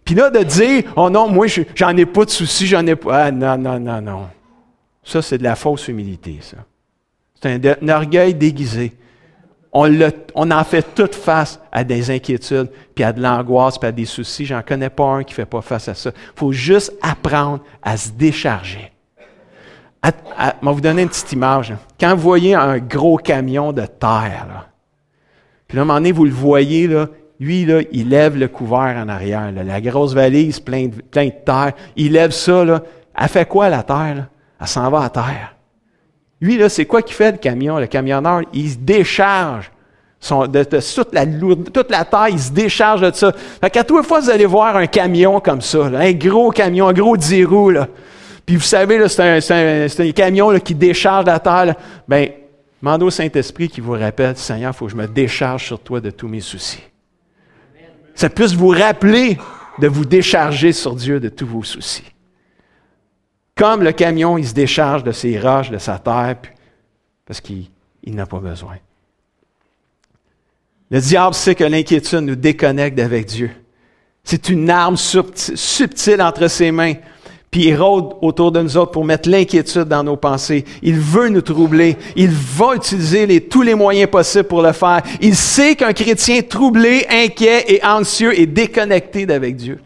[0.05, 3.27] Puis là, de dire, oh non, moi, j'en ai pas de soucis, j'en ai pas.
[3.27, 4.27] Ah non, non, non, non.
[5.05, 6.59] Ça, c'est de la fausse humilité, ça.
[7.40, 8.92] C'est un orgueil déguisé
[9.72, 14.07] on, en fait toute face à des inquiétudes, puis à de l'angoisse, puis à des
[14.07, 14.46] soucis.
[14.46, 16.11] J'en connais pas un qui ne fait pas face à ça.
[16.14, 18.90] Il faut juste apprendre à se décharger.
[20.04, 21.74] je vais vous donner une petite image.
[22.00, 24.68] Quand vous voyez un gros camion de terre,
[25.66, 26.88] puis à un moment donné, vous le voyez,
[27.38, 31.72] lui, il lève le couvert en arrière, la grosse valise pleine de, plein de terre.
[31.94, 32.83] Il lève ça, là.
[33.20, 34.28] Elle fait quoi, la terre?
[34.61, 35.58] Elle s'en va à terre.
[36.40, 37.79] Lui, là, c'est quoi qu'il fait, le camion?
[37.79, 39.70] Le camionneur, il se décharge
[40.20, 43.33] de, toute, la, toute la taille, il se décharge de ça.
[43.61, 46.92] Fait qu'à toute fois, vous allez voir un camion comme ça, un gros camion, un
[46.92, 47.88] gros 10 roues, là.
[48.44, 51.74] Puis vous savez, c'est un, camion qui décharge la terre.
[52.09, 52.29] Bien,
[52.83, 56.01] demandez au Saint-Esprit qui vous rappelle, Seigneur, il faut que je me décharge sur toi
[56.01, 56.83] de tous mes soucis.
[58.14, 59.37] Ça puisse vous rappeler
[59.79, 62.05] de vous décharger sur Dieu de tous vos soucis.
[63.59, 66.37] Comme le camion, il se décharge de ses roches, de sa terre,
[67.27, 67.66] parce qu'il
[68.07, 68.77] n'a pas besoin.
[70.92, 73.51] Le diable sait que l'inquiétude nous déconnecte avec Dieu.
[74.23, 76.94] C'est une arme subtile entre ses mains,
[77.51, 80.64] puis il rôde autour de nous autres pour mettre l'inquiétude dans nos pensées.
[80.83, 81.97] Il veut nous troubler.
[82.14, 85.03] Il va utiliser tous les moyens possibles pour le faire.
[85.21, 89.81] Il sait qu'un chrétien troublé, inquiet et anxieux est déconnecté d'avec Dieu.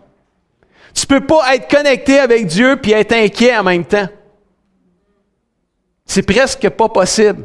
[0.95, 4.09] Tu peux pas être connecté avec Dieu puis être inquiet en même temps.
[6.05, 7.45] C'est presque pas possible.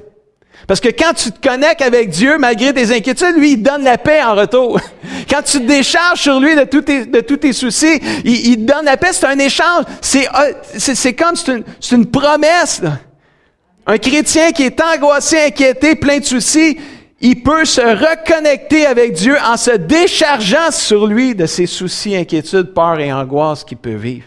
[0.66, 3.98] Parce que quand tu te connectes avec Dieu, malgré tes inquiétudes, lui, il donne la
[3.98, 4.80] paix en retour.
[5.30, 9.10] Quand tu te décharges sur lui de tous tes, soucis, il, il donne la paix.
[9.12, 9.84] C'est un échange.
[10.02, 12.82] C'est, euh, c'est, comme, c'est une, une promesse.
[13.86, 16.78] Un chrétien qui est angoissé, inquiété, plein de soucis,
[17.20, 22.74] il peut se reconnecter avec Dieu en se déchargeant sur lui de ses soucis, inquiétudes,
[22.74, 24.26] peurs et angoisses qu'il peut vivre.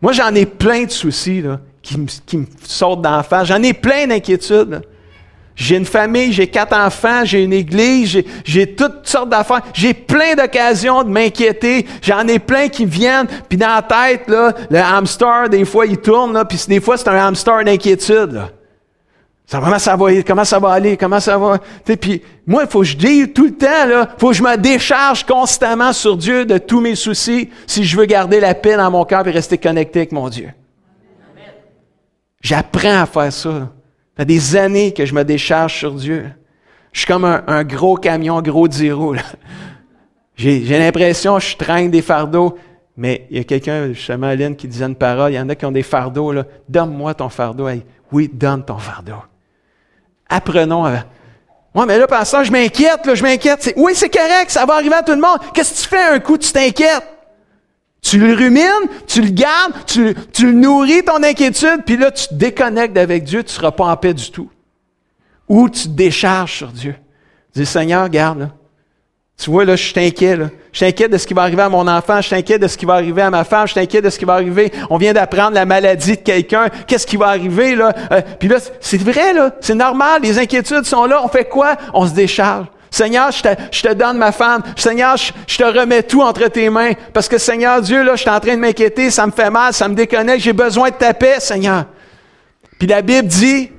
[0.00, 2.46] Moi, j'en ai plein de soucis là, qui, me, qui me
[3.22, 3.46] face.
[3.48, 4.82] J'en ai plein d'inquiétudes.
[5.54, 9.60] J'ai une famille, j'ai quatre enfants, j'ai une église, j'ai toutes sortes d'affaires.
[9.74, 11.86] J'ai plein d'occasions de m'inquiéter.
[12.00, 15.98] J'en ai plein qui viennent, puis dans la tête, là, le hamster, des fois, il
[15.98, 18.42] tourne, là, puis des fois, c'est un hamster d'inquiétude.
[19.50, 21.58] Comment ça va aller, comment ça va?
[22.00, 24.56] Puis moi, il faut que je dise tout le temps, là, faut que je me
[24.56, 28.90] décharge constamment sur Dieu de tous mes soucis si je veux garder la paix dans
[28.90, 30.50] mon cœur et rester connecté avec mon Dieu.
[32.40, 33.50] J'apprends à faire ça.
[33.50, 33.68] Ça
[34.16, 36.30] fait des années que je me décharge sur Dieu.
[36.92, 38.92] Je suis comme un, gros camion, gros dix
[40.36, 42.56] J'ai, l'impression que je traîne des fardeaux.
[42.96, 45.32] Mais il y a quelqu'un, justement, Aline, qui disait une parole.
[45.32, 46.34] Il y en a qui ont des fardeaux.
[46.68, 47.68] Donne-moi ton fardeau.
[48.10, 49.14] oui, donne ton fardeau.
[50.32, 51.04] Apprenons à.
[51.74, 53.74] Moi, mais là, ça, je m'inquiète, je m'inquiète.
[53.76, 55.38] oui, c'est correct, ça va arriver à tout le monde.
[55.52, 57.06] Qu'est-ce que tu fais un coup, tu t'inquiètes?
[58.00, 62.34] Tu le rumines, tu le gardes, tu, le nourris, ton inquiétude, puis là, tu te
[62.34, 64.50] déconnectes avec Dieu, tu ne seras pas en paix du tout.
[65.48, 66.94] Ou tu te décharges sur Dieu.
[67.54, 68.50] Dis, Seigneur, garde, là.
[69.36, 70.48] Tu vois, là, je inquiet, là.
[70.72, 72.86] Je inquiet de ce qui va arriver à mon enfant, je inquiet de ce qui
[72.86, 74.72] va arriver à ma femme, je inquiet de ce qui va arriver.
[74.88, 76.68] On vient d'apprendre la maladie de quelqu'un.
[76.86, 77.92] Qu'est-ce qui va arriver, là?
[78.10, 79.50] Euh, puis là, c'est vrai, là.
[79.60, 81.20] C'est normal, les inquiétudes sont là.
[81.22, 81.76] On fait quoi?
[81.92, 82.66] On se décharge.
[82.90, 84.62] Seigneur, je te, donne ma femme.
[84.76, 86.92] Seigneur, je, te remets tout entre tes mains.
[87.12, 89.72] Parce que Seigneur Dieu, là, je suis en train de m'inquiéter, ça me fait mal,
[89.72, 91.86] ça me déconnecte, j'ai besoin de ta paix, Seigneur.
[92.78, 93.70] Puis la Bible dit,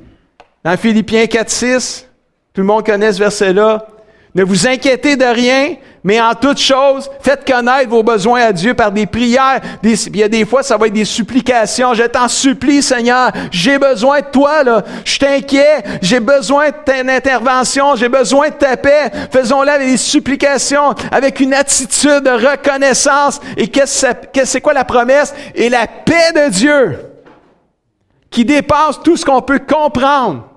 [0.64, 2.08] dans Philippiens 4, 6,
[2.54, 3.86] tout le monde connaît ce verset-là,
[4.34, 8.74] ne vous inquiétez de rien, mais en toute chose, faites connaître vos besoins à Dieu
[8.74, 9.62] par des prières.
[9.84, 11.94] il y a des fois, ça va être des supplications.
[11.94, 14.84] Je t'en supplie, Seigneur, j'ai besoin de toi, là.
[15.06, 19.12] Je t'inquiète, j'ai besoin de ton intervention, j'ai besoin de ta paix.
[19.32, 23.40] Faisons-le avec des supplications, avec une attitude de reconnaissance.
[23.56, 25.34] Et qu'est-ce que c'est quoi la promesse?
[25.56, 27.00] Et la paix de Dieu,
[28.30, 30.50] qui dépasse tout ce qu'on peut comprendre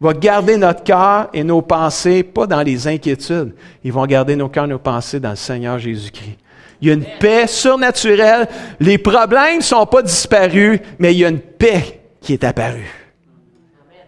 [0.00, 3.54] va garder notre cœur et nos pensées, pas dans les inquiétudes.
[3.82, 6.38] Ils vont garder nos cœurs et nos pensées dans le Seigneur Jésus-Christ.
[6.80, 8.48] Il y a une paix surnaturelle.
[8.78, 12.88] Les problèmes ne sont pas disparus, mais il y a une paix qui est apparue.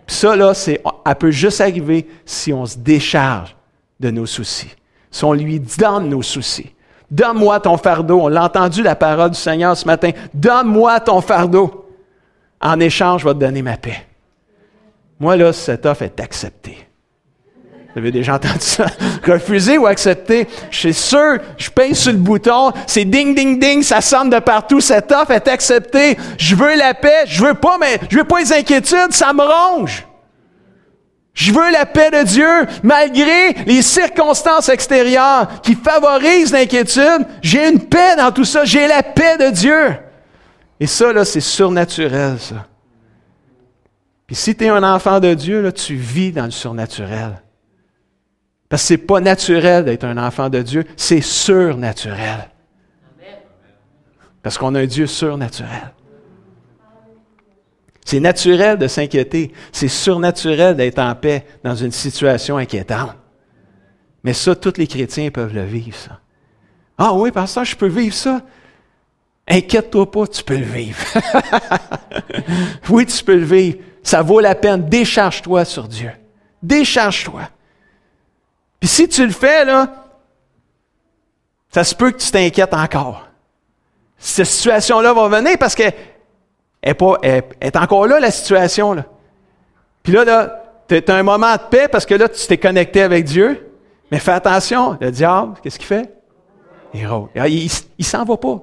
[0.06, 3.56] ça, là, c'est, elle peut juste arriver si on se décharge
[3.98, 4.74] de nos soucis.
[5.10, 6.70] Si on lui donne nos soucis.
[7.10, 8.20] Donne-moi ton fardeau.
[8.22, 10.10] On l'a entendu la parole du Seigneur ce matin.
[10.32, 11.88] Donne-moi ton fardeau.
[12.60, 14.06] En échange, je vais te donner ma paix.
[15.20, 16.78] Moi, là, cette offre est acceptée.
[17.92, 18.86] Vous avez déjà entendu ça?
[19.26, 20.48] Refuser ou accepter?
[20.70, 24.38] Je suis sûr, je paye sur le bouton, c'est ding, ding, ding, ça sonne de
[24.38, 26.16] partout, cette offre est acceptée.
[26.38, 29.42] Je veux la paix, je veux pas, mais je veux pas les inquiétudes, ça me
[29.42, 30.06] ronge.
[31.34, 37.26] Je veux la paix de Dieu, malgré les circonstances extérieures qui favorisent l'inquiétude.
[37.42, 39.96] J'ai une paix dans tout ça, j'ai la paix de Dieu.
[40.78, 42.66] Et ça, là, c'est surnaturel, ça.
[44.30, 47.42] Puis si tu es un enfant de Dieu, là, tu vis dans le surnaturel.
[48.68, 52.48] Parce que ce n'est pas naturel d'être un enfant de Dieu, c'est surnaturel.
[54.40, 55.92] Parce qu'on a un Dieu surnaturel.
[58.04, 59.52] C'est naturel de s'inquiéter.
[59.72, 63.16] C'est surnaturel d'être en paix dans une situation inquiétante.
[64.22, 66.20] Mais ça, tous les chrétiens peuvent le vivre, ça.
[66.96, 68.42] Ah oui, pasteur, je peux vivre ça.
[69.48, 71.04] Inquiète-toi pas, tu peux le vivre.
[72.90, 73.78] oui, tu peux le vivre.
[74.02, 74.88] Ça vaut la peine.
[74.88, 76.10] Décharge-toi sur Dieu.
[76.62, 77.42] Décharge-toi.
[78.78, 80.06] Puis si tu le fais, là,
[81.70, 83.28] ça se peut que tu t'inquiètes encore.
[84.18, 85.94] Cette situation-là va venir parce qu'elle
[86.82, 88.94] est, pas, est encore là, la situation.
[88.94, 89.04] Là.
[90.02, 93.02] Puis là, là tu as un moment de paix parce que là, tu t'es connecté
[93.02, 93.66] avec Dieu.
[94.10, 96.12] Mais fais attention, le diable, qu'est-ce qu'il fait?
[96.92, 97.28] Il rôde.
[97.36, 97.70] Ah, il
[98.04, 98.60] s'en va pas.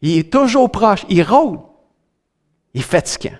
[0.00, 1.04] Il est toujours proche.
[1.08, 1.60] Il rôde.
[2.72, 3.36] Il est fatigant.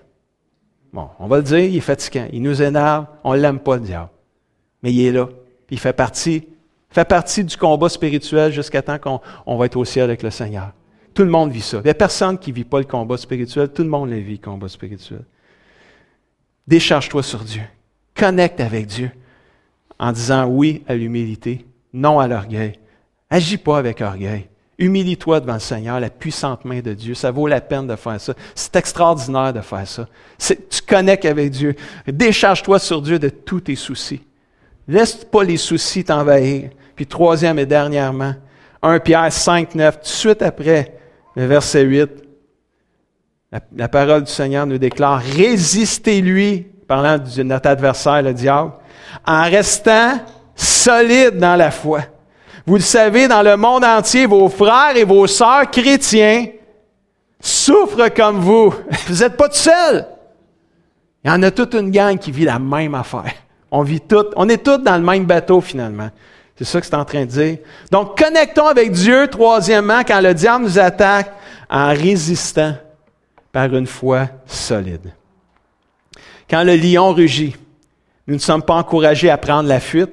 [0.92, 2.28] Bon, on va le dire, il est fatigant.
[2.32, 3.06] Il nous énerve.
[3.24, 4.10] On ne l'aime pas, le diable.
[4.82, 5.28] Mais il est là.
[5.70, 6.46] Il fait partie,
[6.90, 10.72] fait partie du combat spirituel jusqu'à temps qu'on va être au ciel avec le Seigneur.
[11.12, 11.78] Tout le monde vit ça.
[11.78, 13.68] Il n'y a personne qui ne vit pas le combat spirituel.
[13.68, 15.24] Tout le monde le vit, le combat spirituel.
[16.66, 17.62] Décharge-toi sur Dieu.
[18.14, 19.10] Connecte avec Dieu
[19.98, 22.72] en disant oui à l'humilité, non à l'orgueil.
[23.30, 24.48] Agis pas avec orgueil.
[24.78, 27.14] Humilie-toi devant le Seigneur, la puissante main de Dieu.
[27.14, 28.34] Ça vaut la peine de faire ça.
[28.54, 30.06] C'est extraordinaire de faire ça.
[30.38, 31.74] Tu connectes avec Dieu.
[32.06, 34.22] Décharge-toi sur Dieu de tous tes soucis.
[34.86, 36.70] Laisse pas les soucis t'envahir.
[36.94, 38.34] Puis troisième et dernièrement,
[38.82, 40.94] 1 Pierre 5, 9, tout de suite après
[41.34, 42.10] le verset 8,
[43.52, 48.72] la, la parole du Seigneur nous déclare, résistez-lui, parlant de notre adversaire, le diable,
[49.26, 50.18] en restant
[50.54, 52.02] solide dans la foi.
[52.66, 56.46] Vous le savez, dans le monde entier, vos frères et vos sœurs chrétiens
[57.38, 58.74] souffrent comme vous.
[59.06, 60.06] Vous n'êtes pas tout seul.
[61.24, 63.32] Il y en a toute une gang qui vit la même affaire.
[63.70, 66.10] On vit tout, on est tous dans le même bateau finalement.
[66.56, 67.58] C'est ça que c'est en train de dire.
[67.90, 71.32] Donc, connectons avec Dieu, troisièmement, quand le diable nous attaque,
[71.68, 72.74] en résistant
[73.52, 75.12] par une foi solide.
[76.48, 77.56] Quand le lion rugit,
[78.26, 80.12] nous ne sommes pas encouragés à prendre la fuite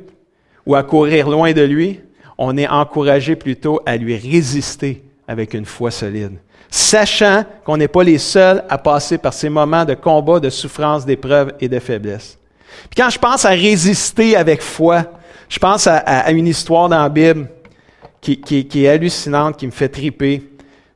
[0.66, 2.00] ou à courir loin de lui.
[2.38, 6.38] On est encouragés plutôt à lui résister avec une foi solide,
[6.70, 11.06] sachant qu'on n'est pas les seuls à passer par ces moments de combat, de souffrance,
[11.06, 12.38] d'épreuve et de faiblesse.
[12.90, 15.06] Puis quand je pense à résister avec foi,
[15.48, 17.48] je pense à, une histoire dans la Bible
[18.20, 20.44] qui, qui est hallucinante, qui me fait triper.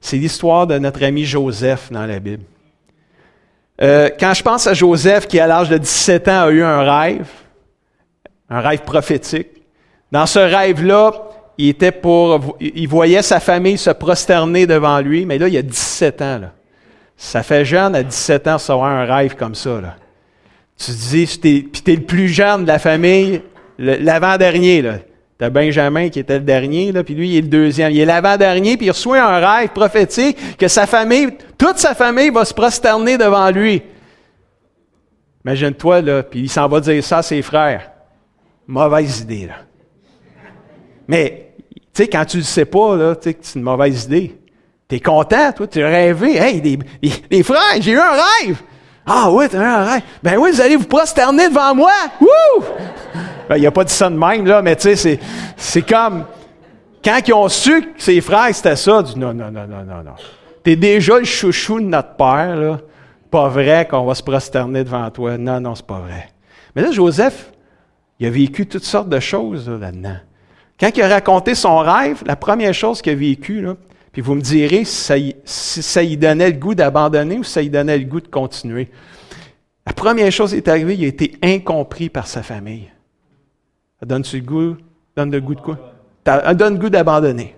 [0.02, 2.44] C'est l'histoire de notre ami Joseph dans la Bible.
[3.82, 6.82] Euh, quand je pense à Joseph, qui à l'âge de 17 ans a eu un
[6.82, 7.28] rêve,
[8.50, 9.50] un rêve prophétique,
[10.12, 11.12] dans ce rêve-là,
[11.58, 16.40] il voyait sa famille se prosterner devant lui, mais là, il y a 17 ans.
[16.40, 16.52] Là.
[17.18, 19.82] Ça fait jeune à 17 ans avoir un rêve comme ça.
[19.82, 19.96] Là.
[20.78, 21.40] Tu te dis,
[21.72, 23.42] puis tu es le plus jeune de la famille,
[23.80, 24.82] l'avant-dernier.
[24.82, 24.94] Là.
[25.40, 27.92] T'as Benjamin qui était le dernier, puis lui, il est le deuxième.
[27.92, 32.30] Il est l'avant-dernier, puis il reçoit un rêve prophétique que sa famille, toute sa famille
[32.30, 33.82] va se prosterner devant lui.
[35.44, 37.92] Imagine-toi, puis il s'en va dire ça à ses frères.
[38.68, 39.67] Mauvaise idée, là.
[41.08, 41.54] Mais,
[41.94, 44.38] tu sais, quand tu le sais pas, là, tu sais que c'est une mauvaise idée.
[44.88, 46.38] T'es content, toi, tu rêvé.
[46.38, 46.80] Hey,
[47.30, 48.58] les, frères, j'ai eu un rêve!
[49.06, 50.02] Ah oui, t'as eu un rêve.
[50.24, 51.92] Ben oui, vous allez vous prosterner devant moi.
[52.20, 52.64] Wouh!
[53.50, 55.20] Ben, il n'a pas dit ça de même, là, mais tu sais,
[55.56, 56.26] c'est comme.
[57.04, 60.04] Quand ils ont su que ses frères, c'était ça, dit non, non, non, non, non,
[60.04, 60.14] non.
[60.64, 62.80] T'es déjà le chouchou de notre père, là.
[63.32, 65.38] Pas vrai qu'on va se prosterner devant toi.
[65.38, 66.30] Non, non, c'est pas vrai.
[66.76, 67.52] Mais là, Joseph,
[68.20, 70.18] il a vécu toutes sortes de choses là-dedans.
[70.80, 73.76] Quand il a raconté son rêve, la première chose qu'il a vécu, là,
[74.12, 77.70] puis vous me direz si ça, lui donnait le goût d'abandonner ou si ça lui
[77.70, 78.90] donnait le goût de continuer.
[79.86, 82.90] La première chose qui est arrivée, il a été incompris par sa famille.
[84.00, 84.78] Ça donne-tu le goût?
[85.16, 85.78] Donne le goût de quoi?
[86.26, 87.56] Ça donne le goût d'abandonner.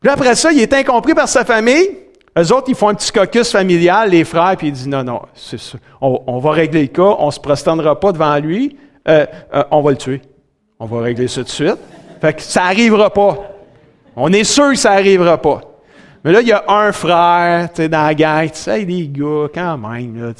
[0.00, 1.90] Puis après ça, il est incompris par sa famille.
[2.38, 5.22] Eux autres, ils font un petit caucus familial, les frères, puis ils disent non, non,
[5.34, 5.78] c'est ça.
[6.02, 8.76] On, va régler le cas, on ne se prosternera pas devant lui,
[9.08, 10.20] euh, euh, on va le tuer.
[10.78, 11.78] On va régler ça tout de suite.
[12.20, 13.50] Fait que ça n'arrivera pas.
[14.14, 15.60] On est sûr que ça n'arrivera pas.
[16.24, 19.78] Mais là, il y a un frère, dans la gang, tu sais, des gars, quand
[19.78, 20.32] même, là,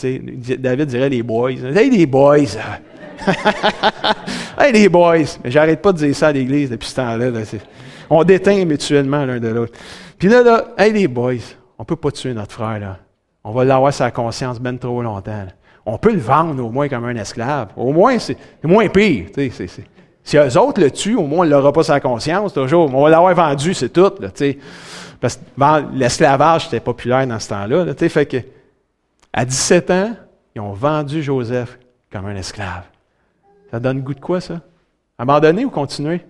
[0.58, 1.52] David dirait les boys.
[1.52, 2.56] Hey, les boys!
[4.58, 5.38] hey, les boys!
[5.44, 7.30] Mais j'arrête pas de dire ça à l'église depuis ce temps-là.
[8.10, 9.74] on déteint mutuellement l'un de l'autre.
[10.18, 11.34] Puis là, là, hey, les boys,
[11.78, 12.98] on peut pas tuer notre frère, là.
[13.44, 15.46] On va l'avoir sa conscience bien trop longtemps.
[15.84, 17.68] On peut le vendre au moins comme un esclave.
[17.76, 19.26] Au moins, c'est moins pire.
[20.26, 22.92] Si eux autres le tuent, au moins, on n'aura pas sa conscience, toujours.
[22.92, 24.12] On va l'avoir vendu, c'est tout.
[24.18, 24.28] Là,
[25.20, 27.84] Parce que l'esclavage, était populaire dans ce temps-là.
[27.84, 28.38] Là, fait que,
[29.32, 30.16] à 17 ans,
[30.56, 31.78] ils ont vendu Joseph
[32.10, 32.82] comme un esclave.
[33.70, 34.60] Ça donne goût de quoi, ça?
[35.16, 36.26] Abandonner ou continuer?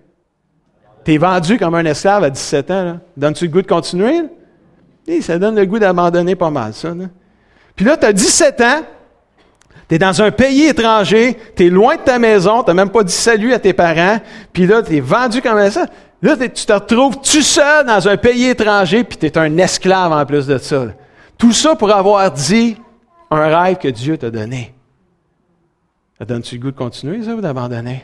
[1.03, 2.83] T'es vendu comme un esclave à 17 ans.
[2.83, 2.97] Là.
[3.17, 4.25] Donne-tu le goût de continuer?
[5.21, 6.93] ça donne le goût d'abandonner pas mal, ça.
[7.75, 8.81] Puis là, tu as 17 ans,
[9.89, 13.03] Tu es dans un pays étranger, tu es loin de ta maison, tu même pas
[13.03, 14.19] dit salut à tes parents,
[14.51, 15.85] puis là, tu es vendu comme ça.
[16.21, 20.11] Là, tu te retrouves tout seul dans un pays étranger, puis tu es un esclave
[20.11, 20.87] en plus de ça.
[21.37, 22.75] Tout ça pour avoir dit
[23.29, 24.73] un rêve que Dieu t'a donné.
[26.17, 28.03] Ça donne-tu le goût de continuer, ça, ou d'abandonner?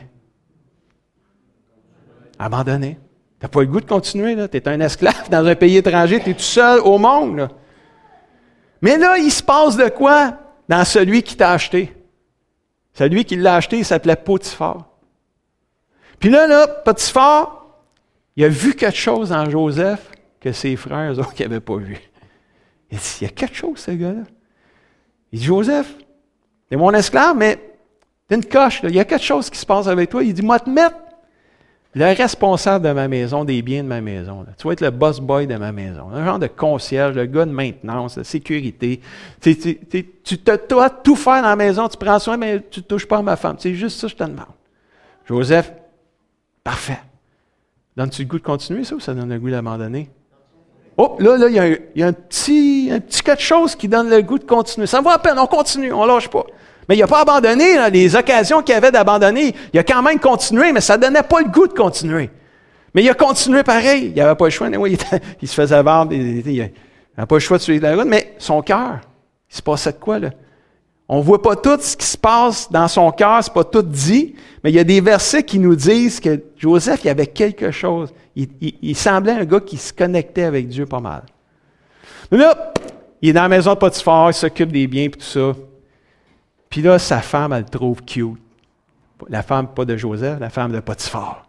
[2.38, 2.98] Abandonner.
[3.40, 4.46] Tu n'as pas le goût de continuer, là.
[4.46, 7.36] Tu es un esclave dans un pays étranger, tu es tout seul au monde.
[7.36, 7.48] Là.
[8.80, 10.38] Mais là, il se passe de quoi?
[10.68, 11.94] Dans celui qui t'a acheté?
[12.92, 14.88] Celui qui l'a acheté, il s'appelait Potiphar.
[16.18, 17.66] Puis là, là, Potiphar,
[18.36, 20.10] il a vu quelque chose en Joseph
[20.40, 21.98] que ses frères, autres, n'avaient pas vu.
[22.90, 24.22] Il dit, il y a quelque chose, ce gars-là.
[25.32, 25.92] Il dit, Joseph,
[26.68, 27.58] t'es mon esclave, mais
[28.28, 30.22] t'es une coche, il y a quelque chose qui se passe avec toi.
[30.22, 30.96] Il dit, moi, te mettre
[31.94, 34.44] le responsable de ma maison, des biens de ma maison.
[34.58, 36.10] Tu vas être le boss boy de ma maison.
[36.12, 39.00] Un genre de concierge, le gars de maintenance, de sécurité.
[39.40, 43.06] Tu, te dois tout faire dans la maison, tu prends soin, mais tu ne touches
[43.06, 43.56] pas à ma femme.
[43.58, 44.46] C'est juste ça que je te demande.
[45.26, 45.72] Joseph,
[46.64, 47.00] parfait.
[47.96, 50.10] Donne-tu le goût de continuer ça ou ça donne le goût d'abandonner?
[50.96, 51.54] Oh, là, là, il
[51.96, 54.86] y, a, un, petit, un petit quelque chose qui donne le goût de continuer.
[54.86, 56.44] Ça vaut à peine, on continue, on lâche pas.
[56.88, 60.72] Mais il n'a pas abandonné, les occasions qu'il avait d'abandonner, il a quand même continué,
[60.72, 62.30] mais ça ne donnait pas le goût de continuer.
[62.94, 64.12] Mais il a continué pareil.
[64.14, 64.68] Il n'avait pas le choix.
[65.42, 66.12] il, se faisait vendre.
[66.12, 69.00] Il n'avait pas le choix de suivre la route, mais son cœur,
[69.50, 70.30] il se passait de quoi, là?
[71.06, 73.64] On ne voit pas tout ce qui se passe dans son cœur, ce n'est pas
[73.64, 77.26] tout dit, mais il y a des versets qui nous disent que Joseph, il avait
[77.26, 78.14] quelque chose.
[78.34, 81.24] Il, semblait un gars qui se connectait avec Dieu pas mal.
[82.32, 82.72] Mais là,
[83.20, 85.52] il est dans la maison de Potiphar, il s'occupe des biens et tout ça.
[86.74, 88.36] Puis là, sa femme, elle le trouve cute.
[89.28, 91.46] La femme, pas de Joseph, la femme de Potiphar.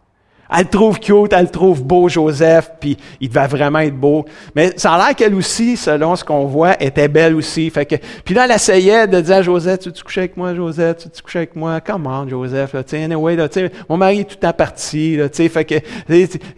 [0.51, 4.26] Elle le trouve cute, elle le trouve beau, Joseph, puis il devait vraiment être beau.
[4.55, 7.71] Mais ça a l'air qu'elle aussi, selon ce qu'on voit, était belle aussi.
[7.71, 10.53] Fait que, puis là, elle essayait de dire à Joseph, tu veux coucher avec moi,
[10.53, 10.97] Joseph?
[10.97, 11.82] Tu veux coucher avec moi?
[11.82, 12.76] Comment, Joseph?
[13.89, 15.17] Mon mari est tout en partie.
[15.17, 15.76] Là, fait que,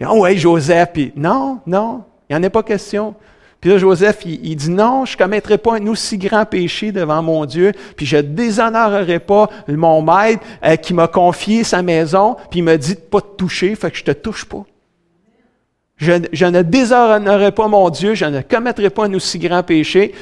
[0.06, 0.90] oh ouais, Joseph.
[1.16, 3.14] Non, non, il n'y en a pas question.
[3.60, 7.22] Puis là, Joseph, il, dit non, je ne commettrai pas un aussi grand péché devant
[7.22, 12.60] mon Dieu, puis je déshonorerai pas mon maître euh, qui m'a confié sa maison, puis
[12.60, 14.64] il m'a dit de pas te toucher, fait que je te touche pas.
[15.96, 20.14] Je, je, ne déshonorerai pas mon Dieu, je ne commettrai pas un aussi grand péché.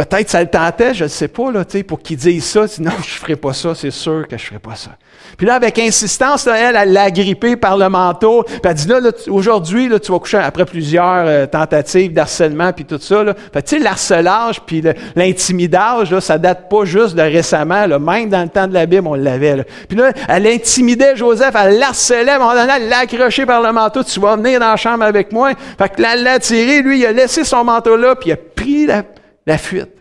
[0.00, 2.60] Peut-être ça le tentait, je ne sais pas, là, pour qu'il dise ça.
[2.78, 4.92] non, je ne ferai pas ça, c'est sûr que je ne ferai pas ça.
[5.36, 8.42] Puis là, avec insistance, elle, elle l'a grippé par le manteau.
[8.44, 12.86] Puis elle dit, là, aujourd'hui, là, tu vas coucher après plusieurs euh, tentatives d'harcèlement, puis
[12.86, 13.22] tout ça.
[13.22, 13.34] Là.
[13.34, 14.82] Tu sais, l'harcelage, puis
[15.14, 17.84] l'intimidage, là, ça date pas juste de récemment.
[17.84, 17.98] Là.
[17.98, 19.66] Même dans le temps de la Bible, on l'avait.
[19.86, 23.60] Puis là, elle intimidait Joseph, elle l'harcelait, à un moment donné, elle l'a accroché par
[23.60, 24.02] le manteau.
[24.02, 25.52] Tu vas venir dans la chambre avec moi.
[25.76, 28.32] Fait que là, elle l'a tiré, lui, il a laissé son manteau là, puis il
[28.32, 29.02] a pris la,
[29.50, 29.94] la fuite.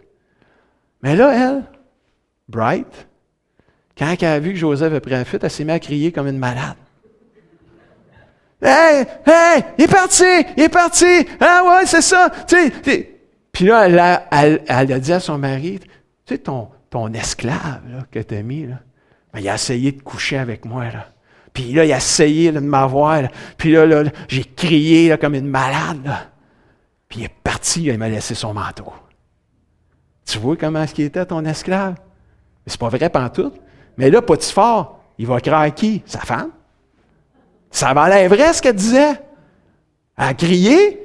[1.01, 1.63] Mais là, elle,
[2.47, 3.07] Bright,
[3.97, 6.11] quand elle a vu que Joseph a pris la fuite, elle s'est mise à crier
[6.11, 6.75] comme une malade.
[8.61, 10.23] Hey, hey, il est parti,
[10.57, 11.27] il est parti.
[11.39, 12.29] Ah ouais, c'est ça.
[13.51, 13.87] Puis là,
[14.31, 15.79] elle a, dit à son mari,
[16.25, 16.69] tu sais, ton,
[17.13, 18.79] esclave là, que tu as mis, là,
[19.33, 20.85] ben, il a essayé de coucher avec moi.
[20.85, 21.07] Là.
[21.53, 23.23] Puis là, il a essayé de m'avoir.
[23.57, 26.11] Puis là, j'ai crié comme une malade.
[27.07, 28.91] Puis il est parti, il m'a laissé son manteau.
[30.30, 31.95] Tu vois comment est-ce qu'il était ton esclave?
[32.67, 33.55] C'est pas vrai pantoute.
[33.97, 36.03] Mais là, Potiphar, il va crier qui?
[36.05, 36.51] Sa femme.
[37.71, 37.93] Ça
[38.27, 39.19] vrai ce qu'elle disait.
[40.17, 40.99] Elle a crié.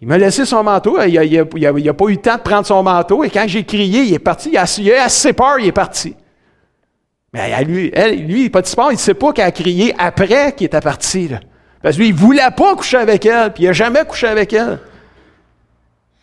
[0.00, 0.98] Il m'a laissé son manteau.
[1.02, 3.22] Il n'a pas eu le temps de prendre son manteau.
[3.22, 4.48] Et quand j'ai crié, il est parti.
[4.50, 6.16] Il a, il assez peur, il est parti.
[7.34, 10.80] Mais lui, elle, lui, Potiphar, il ne sait pas qu'elle a crié après qu'il était
[10.80, 11.30] parti.
[11.82, 14.26] Parce que lui, il ne voulait pas coucher avec elle, puis il n'a jamais couché
[14.26, 14.80] avec elle.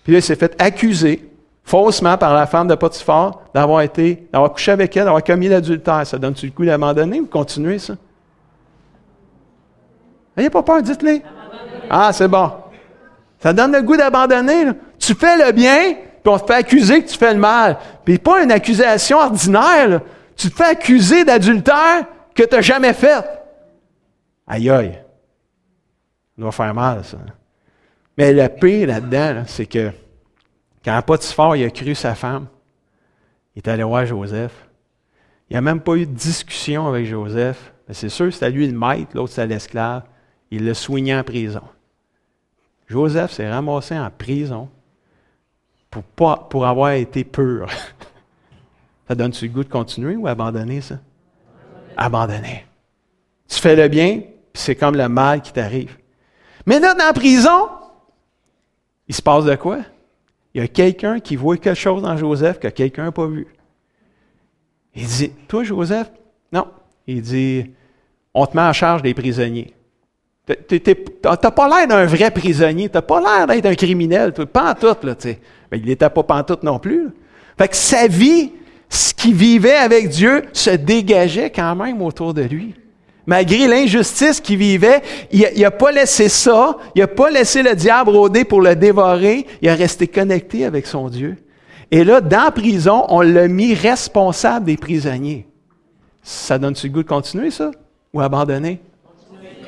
[0.04, 1.24] Puis là, il s'est fait accuser
[1.68, 6.08] faussement par la femme de Potiphar d'avoir été, d'avoir couché avec elle, d'avoir commis l'adultère.
[6.08, 7.96] Ça donne-tu le coup d'abandonner ou continuer ça?
[10.38, 11.20] N'ayez pas peur, dites-le.
[11.90, 12.52] Ah, c'est bon.
[13.40, 14.68] Ça donne le goût d'abandonner.
[14.98, 17.78] Tu fais le bien, puis on te fait accuser que tu fais le mal.
[18.06, 20.00] Puis pas une accusation ordinaire.
[20.38, 23.26] Tu te fais accuser d'adultère que tu n'as jamais fait.
[24.48, 24.94] Aïe aïe.
[24.94, 27.18] Ça doit faire mal, ça.
[28.18, 29.92] Mais le pire là-dedans, c'est que
[30.88, 32.48] quand Potiphar il a cru sa femme,
[33.54, 34.54] il est allé voir Joseph.
[35.50, 37.74] Il n'a même pas eu de discussion avec Joseph.
[37.92, 40.04] C'est sûr, c'était lui le maître, l'autre c'était l'esclave.
[40.50, 41.64] Il l'a soigné en prison.
[42.88, 44.70] Joseph s'est ramassé en prison
[45.92, 47.68] pour, pas, pour avoir été pur.
[49.10, 51.00] ça donne-tu le goût de continuer ou abandonner ça?
[51.98, 52.66] Abandonner.
[53.50, 55.98] Tu fais le bien, puis c'est comme le mal qui t'arrive.
[56.66, 57.68] Mais là, dans la prison,
[59.06, 59.80] il se passe de quoi?
[60.58, 63.46] Il y a quelqu'un qui voit quelque chose dans Joseph que quelqu'un n'a pas vu.
[64.96, 66.10] Il dit, toi, Joseph?
[66.52, 66.66] Non.
[67.06, 67.70] Il dit,
[68.34, 69.72] on te met en charge des prisonniers.
[70.68, 70.82] Tu
[71.24, 74.74] n'as pas l'air d'un vrai prisonnier, tu n'as pas l'air d'être un criminel, pas en
[74.74, 75.40] tout, là, tu sais.
[75.74, 77.10] Il n'était pas pantoute non plus.
[77.56, 78.52] Que sa vie,
[78.90, 82.74] ce qu'il vivait avec Dieu, se dégageait quand même autour de lui.
[83.28, 85.02] Malgré l'injustice qu'il vivait,
[85.32, 89.46] il n'a pas laissé ça, il n'a pas laissé le diable rôder pour le dévorer,
[89.62, 91.36] il a resté connecté avec son Dieu.
[91.92, 95.46] Et là, dans la prison, on l'a mis responsable des prisonniers.
[96.24, 97.72] Ça donne-tu le goût de continuer, ça?
[98.14, 98.80] Ou abandonner?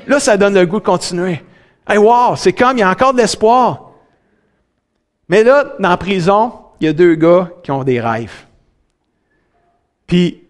[0.07, 1.41] Là, ça donne le goût de continuer.
[1.87, 3.91] Hey, wow, c'est comme, il y a encore de l'espoir.
[5.27, 8.45] Mais là, dans la prison, il y a deux gars qui ont des rêves.
[10.07, 10.43] Puis,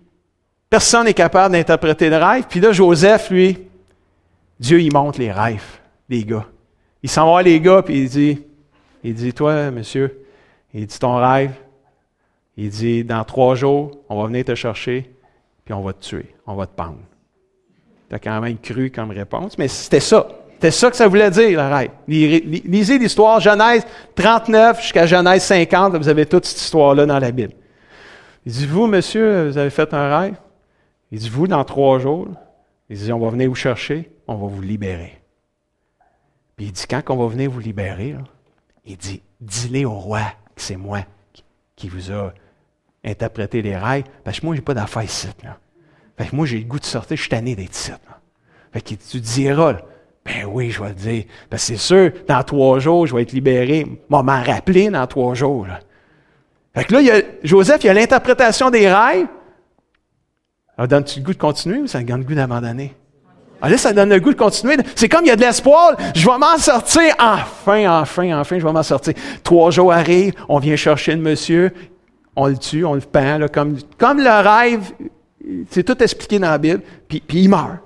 [0.70, 2.46] personne n'est capable d'interpréter le rêve.
[2.48, 3.58] Puis là, Joseph, lui,
[4.60, 6.46] Dieu, il montre les rêves des gars.
[7.02, 8.44] Il s'en va les gars, puis il dit,
[9.04, 10.26] il dit, toi, monsieur,
[10.74, 11.52] il dit ton rêve,
[12.58, 15.10] il dit, dans trois jours, on va venir te chercher,
[15.64, 16.98] puis on va te tuer, on va te pendre.
[18.10, 20.28] Tu as quand même cru comme réponse, mais c'était ça.
[20.56, 21.92] C'était ça que ça voulait dire, le rêve.
[22.06, 27.54] Lisez l'histoire, Genèse 39 jusqu'à Genèse 50, vous avez toute cette histoire-là dans la Bible.
[28.46, 30.36] Il dit, vous, monsieur, vous avez fait un rêve?
[31.12, 32.28] Il dit, vous, dans trois jours,
[32.90, 35.22] il dit, on va venir vous chercher, on va vous libérer.
[36.56, 38.16] Puis il dit, quand on va venir vous libérer,
[38.86, 40.22] il dit, dis-le au roi
[40.56, 41.06] que c'est moi
[41.76, 42.34] qui vous a
[43.04, 45.28] interprété les rêves, parce que moi, je n'ai pas d'affaires ici.
[45.44, 45.58] Là.
[46.18, 47.92] Fait que moi, j'ai le goût de sortir, je suis tanné d'être ici.
[48.74, 49.78] Fait que tu diras,
[50.26, 51.24] ben oui, je vais le dire.
[51.50, 53.88] Parce que c'est sûr, dans trois jours, je vais être libéré.
[54.10, 55.68] Moi, m'en rappeler dans trois jours.
[56.76, 59.28] Fait que là, il y a, Joseph, il y a l'interprétation des rêves.
[60.80, 62.96] Ça donne-tu le goût de continuer ou ça donne le goût d'abandonner?
[63.62, 64.78] Ah là, ça donne le goût de continuer.
[64.96, 65.98] C'est comme il y a de l'espoir.
[66.16, 67.14] Je vais m'en sortir.
[67.20, 69.14] Enfin, enfin, enfin, je vais m'en sortir.
[69.44, 71.74] Trois jours arrivent, on vient chercher le monsieur,
[72.34, 74.90] on le tue, on le peint, comme, comme le rêve,
[75.70, 77.80] c'est tout expliqué dans la Bible, puis, puis il meurt.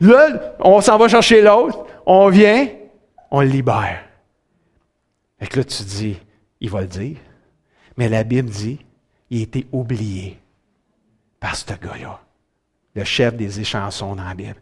[0.00, 2.68] Là, on s'en va chercher l'autre, on vient,
[3.32, 3.98] on le libère.
[5.40, 6.16] Et que là, tu dis,
[6.60, 7.16] il va le dire.
[7.96, 8.78] Mais la Bible dit,
[9.28, 10.38] il a été oublié
[11.40, 12.20] par ce gars-là,
[12.98, 14.56] le chef des échansons dans la Bible.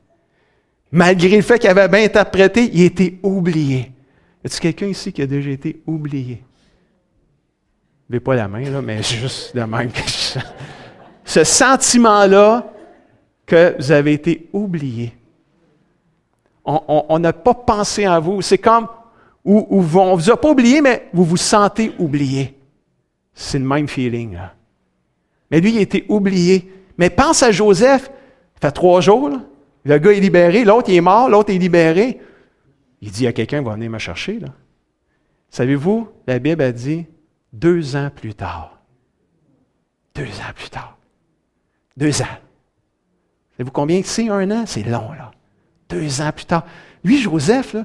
[0.93, 3.93] Malgré le fait qu'il avait bien interprété, il été oublié.
[4.43, 6.43] Y a-t-il quelqu'un ici qui a déjà été oublié?
[8.09, 10.01] Levez pas la main, là, mais juste de même que
[11.25, 12.73] Ce sentiment-là
[13.45, 15.13] que vous avez été oublié.
[16.65, 18.43] On n'a pas pensé à vous.
[18.43, 18.89] C'est comme,
[19.45, 22.59] où, on ne vous a pas oublié, mais vous vous sentez oublié.
[23.33, 24.37] C'est le même feeling.
[25.51, 26.73] Mais lui, il a été oublié.
[26.99, 28.11] Mais pense à Joseph.
[28.61, 29.31] Ça fait trois jours.
[29.85, 30.65] Le gars est libéré.
[30.65, 31.29] L'autre, est mort.
[31.29, 32.21] L'autre est libéré.
[33.01, 34.41] Il dit à quelqu'un, va venir me chercher.
[35.51, 37.07] Savez-vous, la Bible a dit,
[37.53, 38.81] deux ans plus tard.
[40.15, 40.97] Deux ans plus tard.
[41.97, 42.39] Deux ans.
[43.53, 44.65] Savez-vous combien c'est un an?
[44.67, 45.31] C'est long, là.
[45.89, 46.65] Deux ans plus tard.
[47.05, 47.77] Lui, Joseph,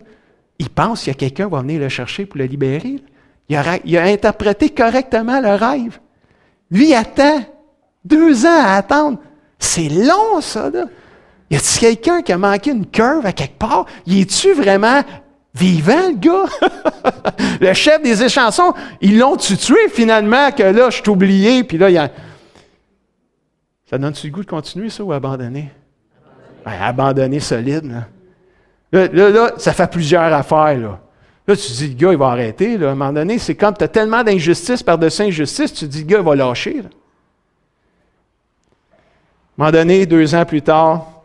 [0.59, 3.01] il pense qu'il y a quelqu'un qui va venir le chercher pour le libérer.
[3.47, 5.99] Il a, il a, interprété correctement le rêve.
[6.72, 7.43] Lui, il attend.
[8.03, 9.19] Deux ans à attendre.
[9.62, 10.86] C'est long, ça, là.
[11.51, 13.86] Y a-t-il quelqu'un qui a manqué une curve à quelque part?
[14.07, 15.03] Y est-tu vraiment
[15.53, 16.45] vivant, le gars?
[17.62, 21.89] le chef des échansons, ils l'ont tué finalement, que là, je suis oublié, puis là,
[21.89, 22.09] il y a.
[23.88, 25.70] Ça donne-tu le goût de continuer, ça, ou abandonner?
[26.66, 28.07] Abandonner solide, là.
[28.91, 29.51] Là, là.
[29.57, 30.99] ça fait plusieurs affaires, là.
[31.47, 32.89] Là, tu dis, le gars, il va arrêter, là.
[32.89, 36.05] À un moment donné, c'est comme tu as tellement d'injustice par-dessus injustice, tu dis, le
[36.05, 36.82] gars, il va lâcher.
[39.62, 41.22] Un moment donné, deux ans plus tard,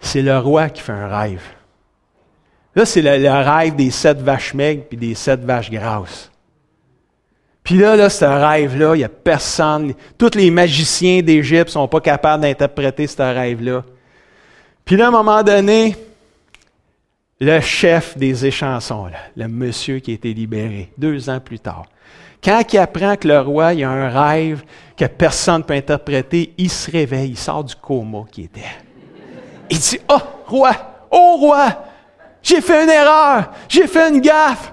[0.00, 1.44] c'est le roi qui fait un rêve.
[2.74, 6.28] Là, c'est le, le, rêve des sept vaches maigres puis des sept vaches grasses.
[7.62, 9.94] Puis là, là, ce rêve-là, il n'y a personne.
[10.18, 13.84] Tous les magiciens d'Égypte ne sont pas capables d'interpréter ce rêve-là.
[14.84, 15.94] Puis là, à un moment donné,
[17.38, 19.06] le chef des échansons,
[19.36, 21.86] le monsieur qui a été libéré, deux ans plus tard,
[22.42, 24.62] quand il apprend que le roi il a un rêve
[24.96, 28.60] que personne ne peut interpréter, il se réveille, il sort du coma qui était.
[29.70, 30.72] Il dit Oh, roi,
[31.10, 31.84] oh, roi,
[32.42, 34.72] j'ai fait une erreur, j'ai fait une gaffe.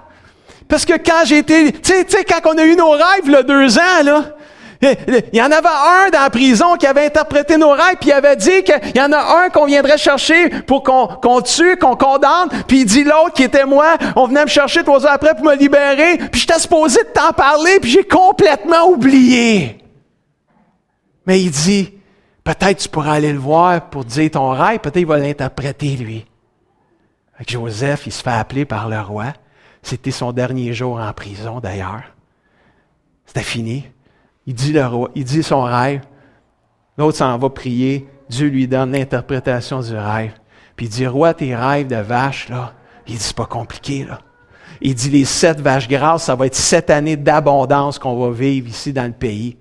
[0.67, 3.77] Parce que quand j'ai été, tu sais, quand on a eu nos rêves, là, deux
[3.77, 4.23] ans, là,
[4.81, 8.13] il y en avait un dans la prison qui avait interprété nos rêves, puis il
[8.13, 12.49] avait dit qu'il y en a un qu'on viendrait chercher pour qu'on tue, qu'on condamne,
[12.67, 15.45] puis il dit l'autre qui était moi, on venait me chercher trois heures après pour
[15.45, 19.77] me libérer, puis j'étais supposé de t'en parler, puis j'ai complètement oublié.
[21.25, 21.93] Mais il dit,
[22.43, 26.25] peut-être tu pourras aller le voir pour dire ton rêve, peut-être il va l'interpréter lui.
[27.47, 29.33] Joseph, il se fait appeler par le roi.
[29.81, 32.03] C'était son dernier jour en prison, d'ailleurs.
[33.25, 33.85] C'était fini.
[34.47, 36.01] Il dit, son rêve.
[36.97, 38.07] L'autre s'en va prier.
[38.29, 40.33] Dieu lui donne l'interprétation du rêve.
[40.75, 42.73] Puis il dit, roi, tes rêves de vaches, là,
[43.07, 44.19] il dit, c'est pas compliqué, là.
[44.81, 48.67] Il dit, les sept vaches grasses, ça va être sept années d'abondance qu'on va vivre
[48.67, 49.57] ici dans le pays.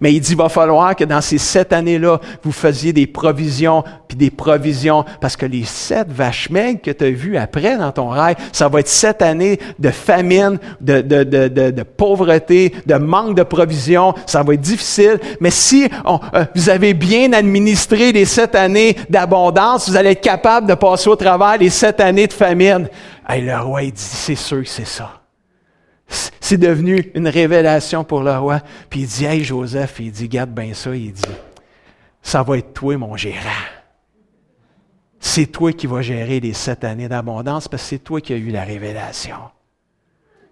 [0.00, 3.84] Mais il dit, il va falloir que dans ces sept années-là, vous faisiez des provisions,
[4.08, 7.92] puis des provisions, parce que les sept vaches maigres que tu as vues après dans
[7.92, 12.94] ton rêve, ça va être sept années de famine, de, de, de, de, pauvreté, de
[12.94, 15.18] manque de provisions, ça va être difficile.
[15.40, 20.66] Mais si euh, vous avez bien administré les sept années d'abondance, vous allez être capable
[20.66, 22.88] de passer au travers les sept années de famine.
[23.32, 25.25] Et le roi, il dit, c'est sûr que c'est ça.
[26.08, 28.60] C'est devenu une révélation pour le roi.
[28.88, 30.94] Puis il dit, hey Joseph, il dit, garde bien ça.
[30.94, 31.22] Il dit,
[32.22, 33.64] ça va être toi, mon gérant.
[35.18, 38.36] C'est toi qui vas gérer les sept années d'abondance parce que c'est toi qui as
[38.36, 39.38] eu la révélation.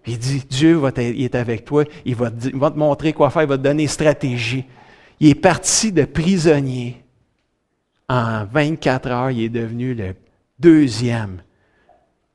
[0.07, 3.13] il dit, Dieu va il est avec toi, il va, te, il va te montrer
[3.13, 4.65] quoi faire, il va te donner stratégie.
[5.21, 7.03] Il est parti de prisonnier.
[8.09, 10.15] En 24 heures, il est devenu le
[10.59, 11.41] deuxième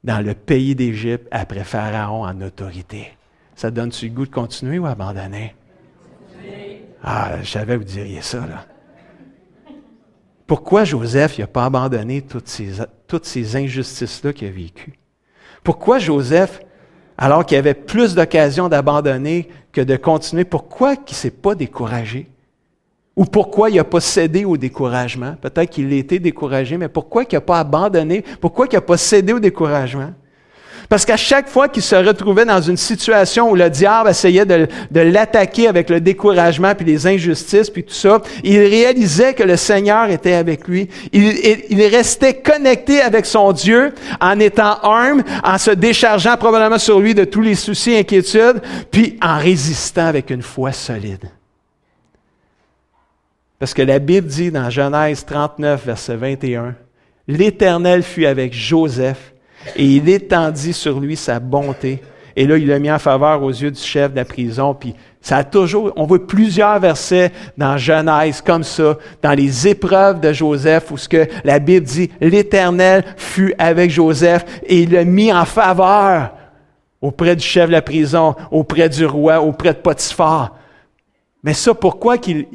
[0.04, 3.12] dans le pays d'Égypte après Pharaon en autorité.
[3.56, 5.56] Ça donne-tu le goût de continuer ou abandonner?
[7.04, 8.66] Ah, je savais que vous diriez ça, là.
[10.48, 12.74] Pourquoi Joseph n'a pas abandonné toutes ces,
[13.08, 14.98] toutes ces injustices-là qu'il a vécues?
[15.64, 16.62] Pourquoi Joseph,
[17.18, 22.28] alors qu'il avait plus d'occasions d'abandonner que de continuer, pourquoi il ne s'est pas découragé?
[23.20, 25.36] Ou pourquoi il n'a pas cédé au découragement?
[25.42, 28.24] Peut-être qu'il a été découragé, mais pourquoi il n'a pas abandonné?
[28.40, 30.14] Pourquoi il n'a pas cédé au découragement?
[30.88, 34.70] Parce qu'à chaque fois qu'il se retrouvait dans une situation où le diable essayait de,
[34.94, 40.10] l'attaquer avec le découragement, puis les injustices, puis tout ça, il réalisait que le Seigneur
[40.10, 40.88] était avec lui.
[41.12, 41.26] Il,
[41.70, 47.14] il restait connecté avec son Dieu en étant humble, en se déchargeant probablement sur lui
[47.14, 51.30] de tous les soucis et inquiétudes, puis en résistant avec une foi solide.
[53.60, 56.76] Parce que la Bible dit dans Genèse 39, verset 21,
[57.28, 59.34] L'Éternel fut avec Joseph
[59.76, 62.02] et il étendit sur lui sa bonté.
[62.36, 64.74] Et là, il l'a mis en faveur aux yeux du chef de la prison.
[64.74, 70.22] Puis ça a toujours, on voit plusieurs versets dans Genèse comme ça, dans les épreuves
[70.22, 75.04] de Joseph, où ce que la Bible dit, l'Éternel fut avec Joseph et il l'a
[75.04, 76.32] mis en faveur
[77.02, 80.56] auprès du chef de la prison, auprès du roi, auprès de Potiphar.
[81.44, 82.48] Mais ça, pourquoi qu'il,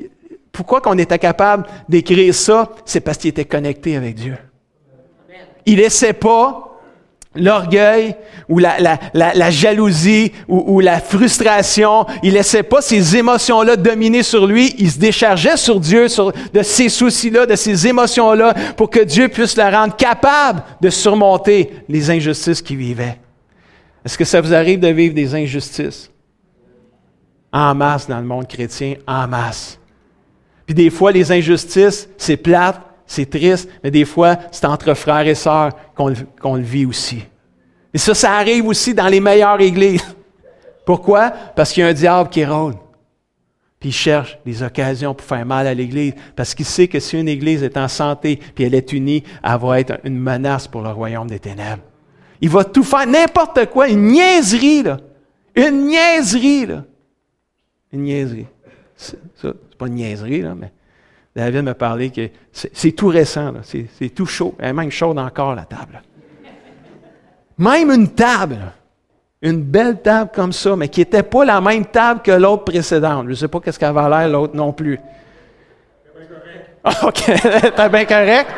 [0.55, 2.70] pourquoi qu'on était capable d'écrire ça?
[2.84, 4.36] C'est parce qu'il était connecté avec Dieu.
[5.66, 6.78] Il laissait pas
[7.34, 8.14] l'orgueil
[8.48, 14.92] ou la, jalousie ou, la frustration, il laissait pas ces émotions-là dominer sur lui, il
[14.92, 16.07] se déchargeait sur Dieu
[16.52, 21.72] de ces soucis-là, de ces émotions-là, pour que Dieu puisse le rendre capable de surmonter
[21.88, 23.18] les injustices qu'il vivait.
[24.05, 26.09] Est-ce que ça vous arrive de vivre des injustices?
[27.52, 29.80] En masse dans le monde chrétien, en masse.
[30.66, 35.26] Puis des fois, les injustices, c'est plate, c'est triste, mais des fois, c'est entre frères
[35.26, 37.22] et sœurs qu'on le vit aussi.
[37.92, 40.04] Et ça, ça arrive aussi dans les meilleures églises.
[40.84, 41.30] Pourquoi?
[41.30, 42.76] Parce qu'il y a un diable qui rôde.
[43.78, 47.18] Puis il cherche des occasions pour faire mal à l'Église, parce qu'il sait que si
[47.18, 50.80] une Église est en santé, puis elle est unie, elle va être une menace pour
[50.80, 51.82] le royaume des ténèbres.
[52.40, 54.98] Il va tout faire, n'importe quoi, une niaiserie, là.
[55.54, 56.84] Une niaiserie, là.
[57.92, 58.46] Une niaiserie.
[59.89, 60.72] Niaiserie, mais
[61.35, 64.55] David m'a parlé que c'est tout récent, c'est tout chaud.
[64.59, 66.03] Elle est même chaude encore, la table.
[67.59, 68.59] Même une table,
[69.43, 73.24] une belle table comme ça, mais qui n'était pas la même table que l'autre précédente.
[73.24, 74.99] Je ne sais pas qu'est-ce qu'elle avait l'air, l'autre non plus.
[77.03, 77.22] OK,
[77.76, 78.51] t'es bien correct?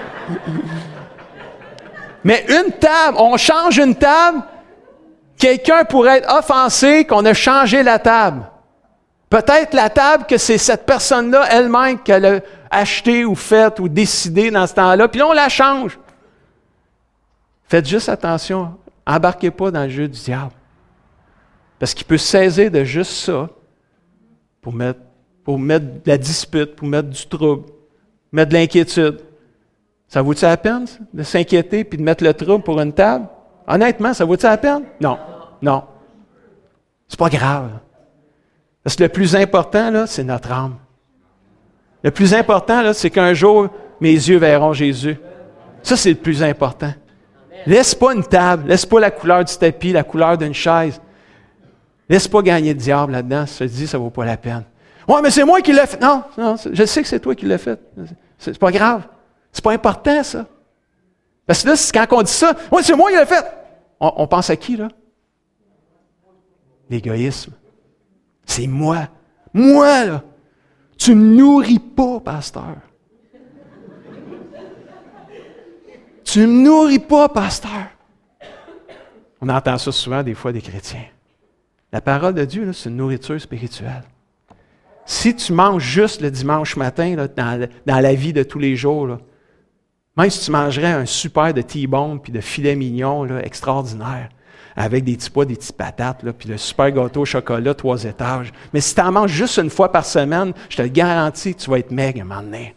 [2.24, 4.40] mais une table, on change une table,
[5.38, 8.42] quelqu'un pourrait être offensé qu'on a changé la table.
[9.28, 14.50] Peut-être la table que c'est cette personne-là elle-même qu'elle a achetée ou faite ou décidée
[14.50, 15.98] dans ce temps-là, puis là, on la change.
[17.64, 18.76] Faites juste attention.
[19.04, 20.52] Embarquez pas dans le jeu du diable.
[21.78, 23.48] Parce qu'il peut saisir de juste ça
[24.62, 25.00] pour mettre,
[25.44, 27.68] pour mettre de la dispute, pour mettre du trouble,
[28.32, 29.20] mettre de l'inquiétude.
[30.08, 33.26] Ça vaut-il la peine de s'inquiéter puis de mettre le trouble pour une table?
[33.66, 34.84] Honnêtement, ça vaut-il la peine?
[35.00, 35.18] Non.
[35.60, 35.84] Non.
[37.08, 37.70] C'est pas grave.
[38.86, 40.76] Parce que le plus important, c'est notre âme.
[42.04, 43.66] Le plus important, c'est qu'un jour,
[44.00, 45.18] mes yeux verront Jésus.
[45.82, 46.94] Ça, c'est le plus important.
[47.66, 51.00] Laisse pas une table, laisse pas la couleur du tapis, la couleur d'une chaise.
[52.08, 53.44] Laisse pas gagner le diable là-dedans.
[53.46, 54.62] Te dis, ça vaut pas la peine.
[55.08, 56.00] Ouais, mais c'est moi qui l'ai fait.
[56.00, 57.80] Non, non, je sais que c'est toi qui l'as fait.
[58.38, 59.02] C'est pas grave.
[59.50, 60.46] C'est pas important, ça.
[61.44, 63.46] Parce que là, quand on dit ça, ouais, c'est moi qui l'ai fait.
[63.98, 64.86] on pense à qui, là?
[66.88, 67.52] L'égoïsme.
[68.46, 69.08] C'est moi.
[69.52, 70.24] Moi, là.
[70.96, 72.76] Tu me nourris pas, pasteur.
[76.24, 77.88] Tu me nourris pas, pasteur.
[79.40, 81.04] On entend ça souvent des fois des chrétiens.
[81.92, 84.02] La parole de Dieu, c'est une nourriture spirituelle.
[85.04, 89.18] Si tu manges juste le dimanche matin dans, la vie de tous les jours,
[90.16, 94.30] même si tu mangerais un super de T-bone puis de filet mignon extraordinaire,
[94.76, 98.52] avec des petits pois, des petites patates, puis le super gâteau au chocolat, trois étages.
[98.74, 101.70] Mais si tu en manges juste une fois par semaine, je te le garantis, tu
[101.70, 102.74] vas être maigre un moment donné.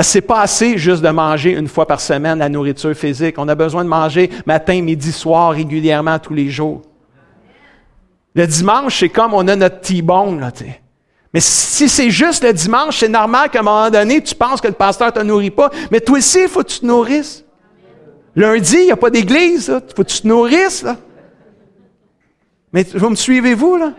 [0.00, 3.34] C'est pas assez juste de manger une fois par semaine la nourriture physique.
[3.36, 6.80] On a besoin de manger matin, midi, soir, régulièrement, tous les jours.
[8.34, 10.50] Le dimanche, c'est comme on a notre T-bone, là.
[11.34, 14.68] Mais si c'est juste le dimanche, c'est normal qu'à un moment donné, tu penses que
[14.68, 15.70] le pasteur ne te nourrit pas.
[15.90, 17.44] Mais toi aussi, il faut que tu te nourrisses.
[18.34, 20.96] Lundi, il n'y a pas d'église, Il faut que tu te nourrisses, là.
[22.72, 23.92] Mais vous me suivez-vous, là?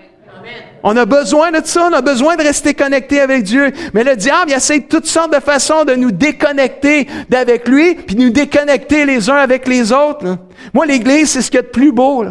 [0.86, 3.72] On a besoin de ça, on a besoin de rester connecté avec Dieu.
[3.94, 8.16] Mais le diable, il essaie toutes sortes de façons de nous déconnecter d'avec lui, puis
[8.16, 10.38] de nous déconnecter les uns avec les autres.
[10.74, 12.26] Moi, l'Église, c'est ce qu'il y a de plus beau.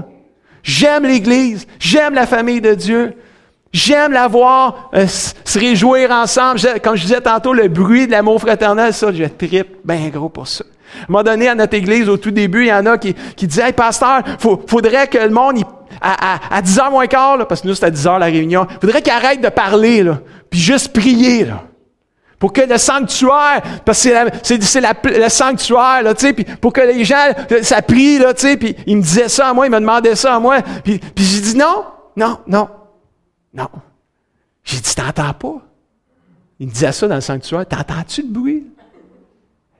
[0.62, 3.14] J'aime l'Église, j'aime la famille de Dieu.
[3.72, 6.60] J'aime la voir euh, se réjouir ensemble.
[6.82, 10.46] comme je disais tantôt, le bruit de l'amour fraternel, ça, je tripe bien gros pour
[10.46, 10.64] ça.
[11.12, 13.46] À un donné, à notre église, au tout début, il y en a qui, qui
[13.46, 15.62] disaient, Hey, pasteur, faut, faudrait que le monde,
[16.00, 19.12] à, à, 10h moins quart, parce que nous, c'est à 10h la réunion, faudrait qu'il
[19.12, 20.20] arrête de parler, là,
[20.50, 21.64] puis juste prier, là.
[22.38, 24.10] Pour que le sanctuaire, parce que
[24.42, 27.30] c'est, le sanctuaire, là, tu sais, puis pour que les gens,
[27.62, 30.16] ça prie, là, tu sais, puis il me disait ça à moi, il me demandait
[30.16, 31.84] ça à moi, puis, puis j'ai dit non,
[32.16, 32.68] non, non,
[33.54, 33.68] non.
[34.64, 35.62] J'ai dit, t'entends pas?
[36.58, 38.64] Il me disait ça dans le sanctuaire, t'entends-tu le bruit?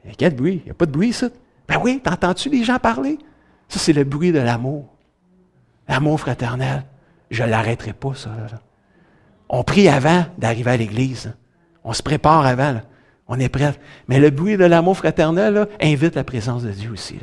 [0.04, 0.60] Il y a quel bruit?
[0.62, 1.28] Il n'y a pas de bruit, ça.
[1.68, 3.18] Ben oui, t'entends-tu les gens parler?
[3.68, 4.86] Ça, c'est le bruit de l'amour.
[5.88, 6.84] L'amour fraternel.
[7.30, 8.30] Je ne l'arrêterai pas, ça.
[9.48, 11.34] On prie avant d'arriver à l'église.
[11.84, 12.80] On se prépare avant.
[13.28, 13.74] On est prêt.
[14.08, 17.18] Mais le bruit de l'amour fraternel invite la présence de Dieu aussi.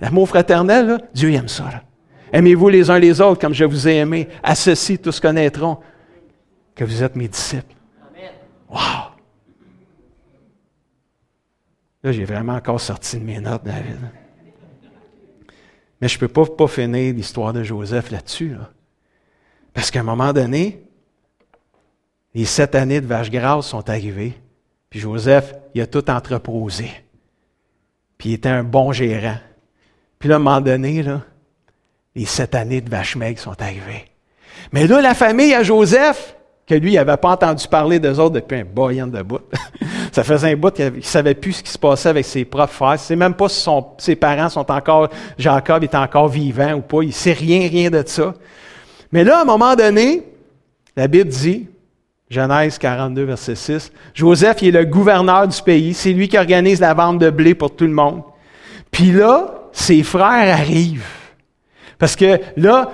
[0.00, 1.64] L'amour fraternel, Dieu aime ça.
[2.32, 4.28] Aimez-vous les uns les autres comme je vous ai aimé.
[4.42, 5.78] À ceci, tous connaîtront
[6.74, 7.74] que vous êtes mes disciples.
[8.68, 9.05] Wow!
[12.06, 13.98] Là, j'ai vraiment encore sorti de mes notes, David.
[16.00, 18.54] Mais je ne peux pas, pas finir l'histoire de Joseph là-dessus.
[19.74, 20.84] Parce qu'à un moment donné,
[22.32, 24.34] les sept années de vache grasse sont arrivées.
[24.88, 26.92] Puis Joseph, il a tout entreposé.
[28.18, 29.38] Puis il était un bon gérant.
[30.20, 31.22] Puis là, à un moment donné, là,
[32.14, 34.04] les sept années de vache maigre sont arrivées.
[34.70, 36.35] Mais là, la famille à Joseph,
[36.66, 39.40] que lui, il n'avait pas entendu parler d'eux autres depuis un boyan de bout.
[40.12, 42.72] ça faisait un bout qu'il ne savait plus ce qui se passait avec ses propres
[42.72, 42.94] frères.
[42.94, 45.08] Il sait même pas si ses parents sont encore,
[45.38, 47.02] Jacob est encore vivant ou pas.
[47.02, 48.34] Il sait rien, rien de ça.
[49.12, 50.24] Mais là, à un moment donné,
[50.96, 51.68] la Bible dit,
[52.28, 55.94] Genèse 42, verset 6, Joseph, il est le gouverneur du pays.
[55.94, 58.22] C'est lui qui organise la vente de blé pour tout le monde.
[58.90, 61.06] Puis là, ses frères arrivent.
[61.98, 62.90] Parce que là,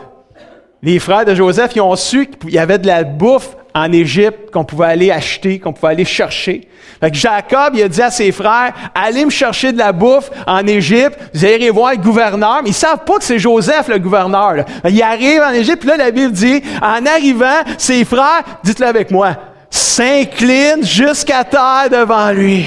[0.83, 4.51] les frères de Joseph, ils ont su qu'il y avait de la bouffe en Égypte
[4.53, 6.69] qu'on pouvait aller acheter, qu'on pouvait aller chercher.
[7.01, 10.31] Fait que Jacob, il a dit à ses frères, allez me chercher de la bouffe
[10.47, 12.61] en Égypte, vous allez voir le gouverneur.
[12.63, 14.55] Mais ils savent pas que c'est Joseph le gouverneur.
[14.55, 14.65] Là.
[14.89, 19.11] Il arrive en Égypte, puis là, la Bible dit, en arrivant, ses frères, dites-le avec
[19.11, 19.37] moi,
[19.71, 22.67] s'inclinent jusqu'à terre devant lui.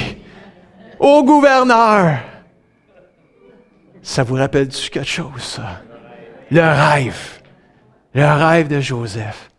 [1.00, 2.18] Au gouverneur.
[4.02, 5.82] Ça vous rappelle-tu quelque chose, ça?
[6.52, 7.42] Le rêve.
[8.14, 9.50] Le rêve de Joseph.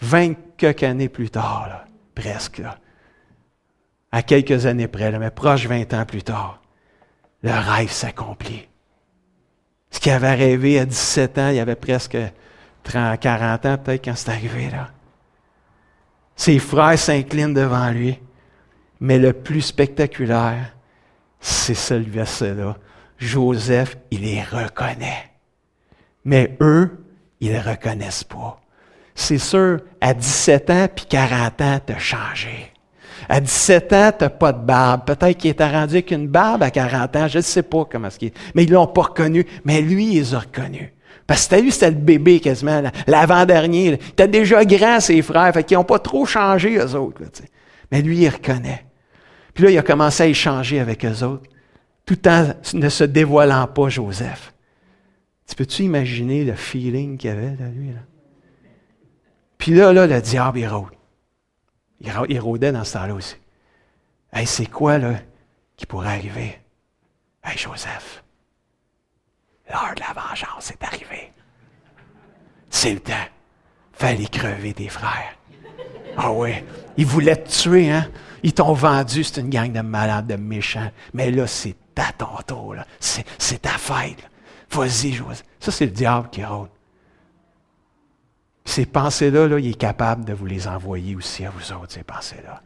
[0.00, 1.84] Vingt quelques années plus tard,
[2.14, 2.62] presque,
[4.12, 6.60] à quelques années près, mais proche 20 ans plus tard,
[7.42, 8.68] le rêve s'accomplit.
[9.90, 12.16] Ce qu'il avait rêvé à 17 ans, il avait presque
[12.84, 14.90] 30, 40 ans peut-être quand c'est arrivé là.
[16.36, 18.18] Ses frères s'inclinent devant lui,
[19.00, 20.74] mais le plus spectaculaire,
[21.40, 22.76] c'est ce verset-là.
[23.18, 25.30] Joseph, il les reconnaît.
[26.24, 27.04] Mais eux,
[27.40, 28.60] ils ne reconnaissent pas
[29.14, 32.72] c'est sûr, à 17 ans puis 40 ans, tu as changé.
[33.28, 35.04] À 17 ans, tu n'as pas de barbe.
[35.04, 38.10] Peut-être qu'il était rendu avec une barbe à 40 ans, je ne sais pas comment
[38.10, 38.36] ce est.
[38.54, 39.46] Mais ils l'ont pas reconnu.
[39.64, 40.90] Mais lui, il les a reconnus.
[41.26, 43.98] Parce que vu, c'était le bébé quasiment, l'avant-dernier.
[43.98, 47.22] Tu était déjà grand, ses frères, fait qu'ils n'ont pas trop changé, eux autres.
[47.92, 48.84] Mais lui, il reconnaît.
[49.54, 51.48] Puis là, il a commencé à échanger avec eux autres,
[52.04, 54.52] tout en ne se dévoilant pas, Joseph.
[55.46, 57.88] Tu peux-tu imaginer le feeling qu'il avait, de lui?
[57.88, 58.00] Là?
[59.60, 60.90] Puis là, là, le diable, il rôde.
[62.28, 63.36] Il rôdait dans ce temps-là aussi.
[64.32, 65.20] Hey, c'est quoi, là,
[65.76, 66.58] qui pourrait arriver?
[67.44, 68.24] Hey, Joseph,
[69.68, 71.32] l'heure de la vengeance est arrivée.
[72.70, 73.12] C'est le temps.
[73.92, 75.36] Fallait crever tes frères.
[76.16, 76.64] Ah ouais.
[76.96, 78.10] Ils voulaient te tuer, hein?
[78.42, 80.90] Ils t'ont vendu, c'est une gang de malades, de méchants.
[81.12, 82.86] Mais là, c'est à ton tour, là.
[82.98, 84.26] C'est ta fête.
[84.70, 85.44] Vas-y, Joseph.
[85.58, 86.70] Ça, c'est le diable qui rôde.
[88.70, 92.04] Ces pensées-là, là, il est capable de vous les envoyer aussi à vous autres, ces
[92.04, 92.62] pensées-là.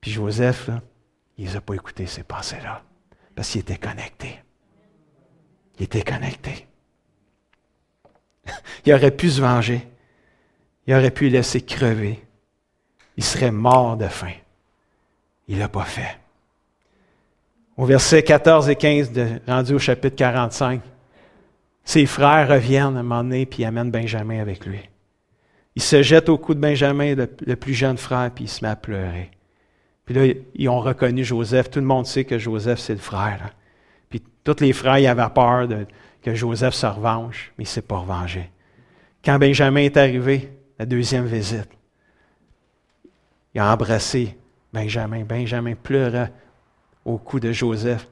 [0.00, 0.70] Puis Joseph,
[1.36, 2.82] il les a pas écouté, ces pensées-là,
[3.34, 4.40] parce qu'il était connecté.
[5.78, 6.66] Il était connecté.
[8.86, 9.86] il aurait pu se venger.
[10.86, 12.26] Il aurait pu laisser crever.
[13.18, 14.32] Il serait mort de faim.
[15.46, 16.18] Il ne l'a pas fait.
[17.76, 20.80] Au verset 14 et 15, de, rendu au chapitre 45,
[21.88, 24.80] ses frères reviennent à un moment donné puis amènent Benjamin avec lui.
[25.74, 28.68] Il se jette au cou de Benjamin, le, plus jeune frère, puis il se met
[28.68, 29.30] à pleurer.
[30.04, 31.70] Puis là, ils ont reconnu Joseph.
[31.70, 33.54] Tout le monde sait que Joseph, c'est le frère.
[34.10, 35.66] Puis tous les frères, avaient peur
[36.20, 38.50] que Joseph se revanche, mais il ne s'est pas revengé.
[39.24, 41.70] Quand Benjamin est arrivé, la deuxième visite,
[43.54, 44.36] il a embrassé
[44.74, 45.24] Benjamin.
[45.24, 46.28] Benjamin pleura
[47.06, 48.06] au cou de Joseph.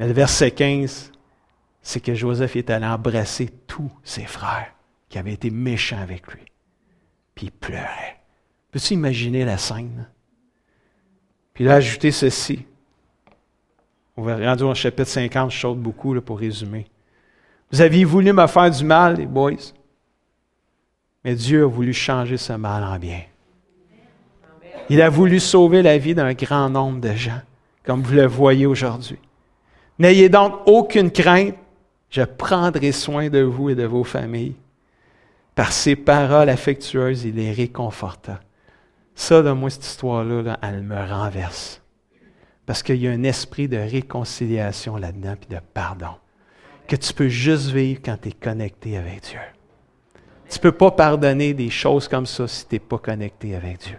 [0.00, 1.12] Mais le verset 15,
[1.86, 4.74] c'est que Joseph est allé embrasser tous ses frères
[5.08, 6.42] qui avaient été méchants avec lui.
[7.32, 8.16] Puis il pleurait.
[8.72, 10.08] Peux-tu imaginer la scène?
[11.54, 12.66] Puis il a ajouté ceci.
[14.16, 16.86] On va rendre au chapitre 50, je saute beaucoup pour résumer.
[17.70, 19.52] Vous aviez voulu me faire du mal, les boys.
[21.22, 23.22] Mais Dieu a voulu changer ce mal en bien.
[24.90, 27.42] Il a voulu sauver la vie d'un grand nombre de gens,
[27.84, 29.20] comme vous le voyez aujourd'hui.
[30.00, 31.54] N'ayez donc aucune crainte,
[32.10, 34.56] je prendrai soin de vous et de vos familles.
[35.54, 38.40] Par ses paroles affectueuses, il les réconforta.
[39.14, 41.82] Ça, de moi, cette histoire-là, elle me renverse.
[42.66, 46.16] Parce qu'il y a un esprit de réconciliation là-dedans, puis de pardon
[46.86, 49.40] que tu peux juste vivre quand tu es connecté avec Dieu.
[50.48, 53.78] Tu ne peux pas pardonner des choses comme ça si tu n'es pas connecté avec
[53.78, 53.98] Dieu.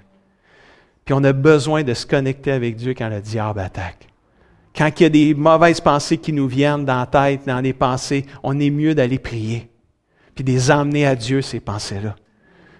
[1.03, 4.06] Puis on a besoin de se connecter avec Dieu quand le diable attaque.
[4.77, 7.73] Quand il y a des mauvaises pensées qui nous viennent dans la tête, dans les
[7.73, 9.69] pensées, on est mieux d'aller prier,
[10.35, 12.15] puis de les emmener à Dieu, ces pensées-là.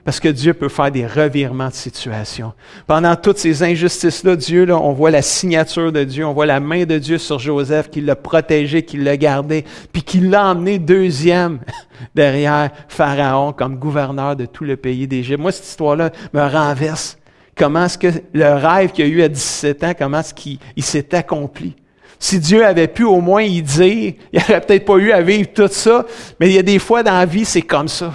[0.06, 2.54] Parce que Dieu peut faire des revirements de situation.
[2.86, 6.60] Pendant toutes ces injustices-là, Dieu, là, on voit la signature de Dieu, on voit la
[6.60, 10.78] main de Dieu sur Joseph qui l'a protégé, qui l'a gardé, puis qui l'a emmené
[10.78, 11.60] deuxième
[12.16, 15.42] derrière Pharaon comme gouverneur de tout le pays d'Égypte.
[15.42, 17.18] Moi, cette histoire-là me renverse.
[17.56, 21.16] Comment est-ce que le rêve qu'il a eu à 17 ans, comment est-ce qu'il s'est
[21.16, 21.76] accompli?
[22.20, 25.50] Si Dieu avait pu au moins y dire, il n'aurait peut-être pas eu à vivre
[25.54, 26.06] tout ça,
[26.40, 28.14] mais il y a des fois dans la vie, c'est comme ça.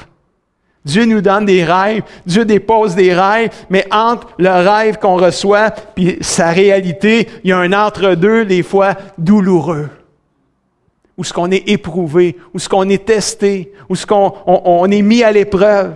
[0.84, 5.70] Dieu nous donne des rêves, Dieu dépose des rêves, mais entre le rêve qu'on reçoit
[5.70, 9.88] puis sa réalité, il y a un entre-deux, des fois douloureux.
[11.16, 15.03] Où ce qu'on est éprouvé, où ce qu'on est testé, où ce qu'on on, est
[15.03, 15.94] mis à l'épreuve.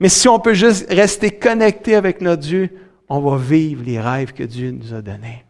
[0.00, 2.70] Mais si on peut juste rester connecté avec notre Dieu,
[3.08, 5.43] on va vivre les rêves que Dieu nous a donnés.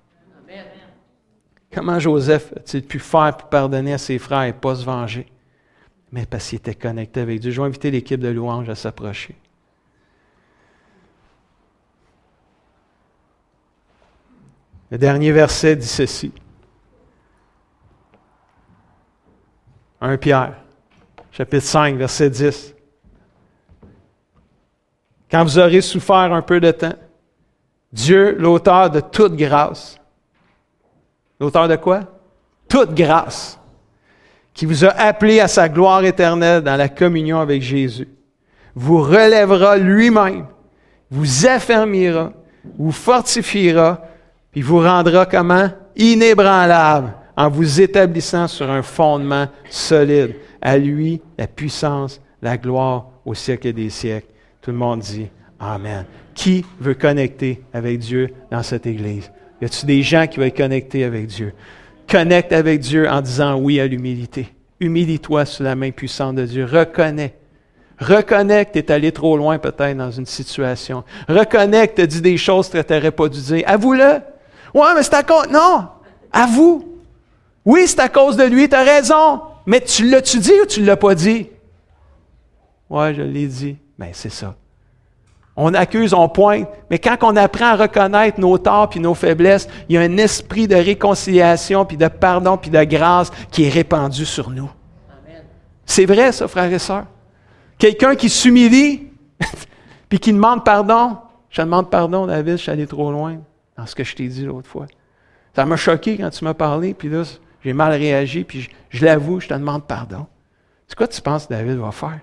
[1.75, 5.27] Comment Joseph a-t-il pu faire pour pardonner à ses frères et pas se venger?
[6.15, 7.51] mais parce qu'il était connecté avec Dieu.
[7.51, 9.35] Je vais inviter l'équipe de louange à s'approcher.
[14.93, 16.33] Le dernier verset dit ceci.
[20.01, 20.55] 1 Pierre,
[21.33, 22.75] chapitre 5, verset 10.
[25.29, 26.95] Quand vous aurez souffert un peu de temps,
[27.93, 29.99] Dieu, l'auteur de toute grâce,
[31.41, 32.01] l'auteur de quoi?
[32.69, 33.59] Toute grâce
[34.53, 38.09] qui vous a appelé à sa gloire éternelle dans la communion avec Jésus,
[38.75, 40.47] vous relèvera lui-même,
[41.11, 42.33] vous affermira,
[42.79, 44.01] vous fortifiera,
[44.53, 45.69] puis vous rendra comment?
[45.97, 50.37] Inébranlable, en vous établissant sur un fondement solide.
[50.63, 54.29] À lui, la puissance, la gloire au siècle des siècles.
[54.63, 55.29] Tout le monde dit
[55.59, 56.05] Amen.
[56.35, 59.31] Qui veut connecter avec Dieu dans cette Église?
[59.65, 61.55] Y a-t-il des gens qui veulent connecter avec Dieu?
[62.07, 64.49] Connecte avec Dieu en disant oui à l'humilité.
[64.79, 66.67] Humilie-toi sous la main puissante de Dieu.
[66.67, 67.35] Reconnais.
[67.99, 71.03] Reconnais que tu es allé trop loin peut-être dans une situation.
[71.31, 73.63] Reconnais que tu as dit des choses que tu n'aurais pas dû dire.
[73.67, 74.21] Avoue-le.
[74.75, 75.49] Ouais, mais c'est à cause.
[75.49, 75.89] Non!
[76.31, 76.85] Avoue.
[77.65, 79.41] Oui, c'est à cause de lui, tu as raison.
[79.65, 81.49] Mais tu l'as-tu dit ou tu ne l'as pas dit?
[82.91, 83.79] Ouais, je l'ai dit.
[83.97, 84.57] Mais ben, c'est ça.
[85.57, 89.69] On accuse, on pointe, mais quand on apprend à reconnaître nos torts puis nos faiblesses,
[89.89, 93.69] il y a un esprit de réconciliation puis de pardon puis de grâce qui est
[93.69, 94.71] répandu sur nous.
[95.87, 97.07] C'est vrai, ça, frères et sœurs?
[97.79, 99.11] Quelqu'un qui s'humilie
[100.09, 101.19] puis qui demande pardon.
[101.51, 103.39] Je te demande pardon, David, je suis allé trop loin
[103.77, 104.87] dans ce que je t'ai dit l'autre fois.
[105.55, 107.23] Ça m'a choqué quand tu m'as parlé, puis là,
[107.65, 110.27] j'ai mal réagi, puis je, l'avoue, je te demande pardon.
[110.89, 112.21] C'est quoi tu penses que David va faire?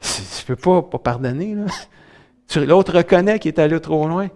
[0.00, 1.56] Tu ne peux pas, pas pardonner.
[2.56, 4.28] L'autre reconnaît qu'il est allé trop loin.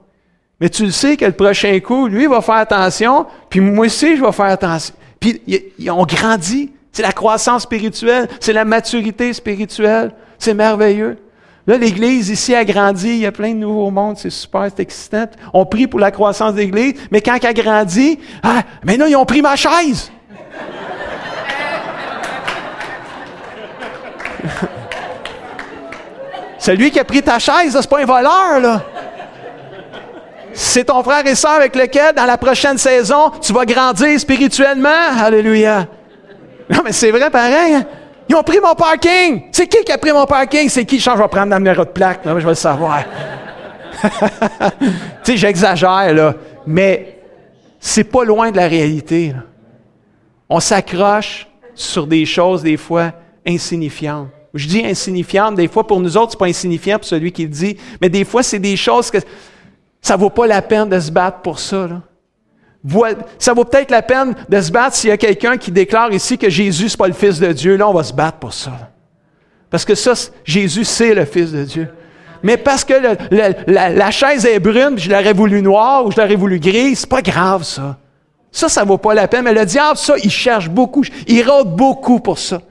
[0.60, 4.16] Mais tu le sais que le prochain coup, lui, va faire attention, puis moi aussi,
[4.16, 4.94] je vais faire attention.
[5.18, 5.40] Puis
[5.88, 6.72] on grandit.
[6.92, 10.12] C'est la croissance spirituelle, c'est la maturité spirituelle.
[10.38, 11.18] C'est merveilleux.
[11.66, 14.80] Là, l'Église ici a grandi, il y a plein de nouveaux mondes, c'est super, c'est
[14.80, 15.26] excitant.
[15.52, 19.14] On prie pour la croissance de l'Église, mais quand elle a grandi, ah, maintenant ils
[19.14, 20.10] ont pris ma chaise.
[26.60, 28.82] Celui qui a pris ta chaise, c'est pas un voleur, là.
[30.52, 35.18] C'est ton frère et soeur avec lequel, dans la prochaine saison, tu vas grandir spirituellement.
[35.18, 35.86] Alléluia.
[36.68, 37.76] Non, mais c'est vrai pareil.
[37.76, 37.84] Hein?
[38.28, 39.44] Ils ont pris mon parking.
[39.52, 40.68] C'est qui qui a pris mon parking?
[40.68, 41.00] C'est qui?
[41.00, 42.20] Je vais prendre la numéro de plaque.
[42.26, 43.04] je vais le savoir.
[44.80, 44.86] tu
[45.22, 46.34] sais, j'exagère, là.
[46.66, 47.20] Mais
[47.78, 49.34] c'est pas loin de la réalité.
[50.46, 53.12] On s'accroche sur des choses, des fois,
[53.46, 54.28] insignifiantes.
[54.54, 57.48] Je dis insignifiantes, des fois, pour nous autres, c'est pas insignifiant pour celui qui le
[57.48, 59.18] dit, mais des fois, c'est des choses que
[60.02, 61.86] ça vaut pas la peine de se battre pour ça.
[61.86, 62.02] Là.
[63.38, 66.38] Ça vaut peut-être la peine de se battre s'il y a quelqu'un qui déclare ici
[66.38, 67.76] que Jésus n'est pas le Fils de Dieu.
[67.76, 68.72] Là, on va se battre pour ça.
[69.68, 71.88] Parce que ça, Jésus, c'est le Fils de Dieu.
[72.42, 72.94] Mais parce que
[73.68, 77.20] la, chaise est brune, je l'aurais voulu noire ou je l'aurais voulu grise, c'est pas
[77.20, 77.98] grave, ça.
[78.50, 79.44] Ça, ça vaut pas la peine.
[79.44, 81.04] Mais le diable, ça, il cherche beaucoup.
[81.28, 82.62] Il rôde beaucoup pour ça.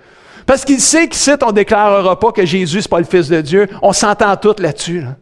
[0.50, 3.39] Parce qu'il sait qu'ici, on ne déclarera pas que Jésus n'est pas le Fils de
[3.39, 3.68] Dieu.
[3.84, 5.02] On s'entend tous là-dessus.
[5.02, 5.16] Là.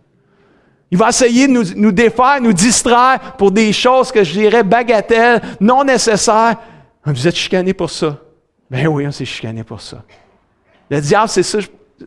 [0.90, 4.64] Il va essayer de nous, nous, défaire, nous distraire pour des choses que je dirais
[4.64, 6.56] bagatelles, non nécessaires.
[7.04, 8.18] Vous êtes chicané pour ça.
[8.72, 10.02] Ben oui, on s'est chicané pour ça.
[10.90, 11.58] Le diable, c'est ça.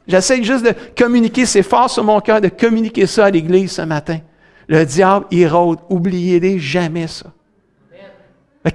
[0.06, 3.82] J'essaie juste de communiquer, c'est fort sur mon cœur de communiquer ça à l'Église ce
[3.82, 4.20] matin.
[4.66, 5.80] Le diable, il rôde.
[5.90, 7.26] Oubliez-les jamais ça.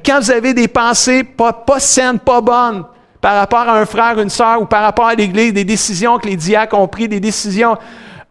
[0.05, 2.85] Quand vous avez des pensées pas, pas saines, pas bonnes,
[3.25, 6.27] par rapport à un frère, une sœur, ou par rapport à l'Église, des décisions que
[6.27, 7.75] les diacres ont prises, des décisions,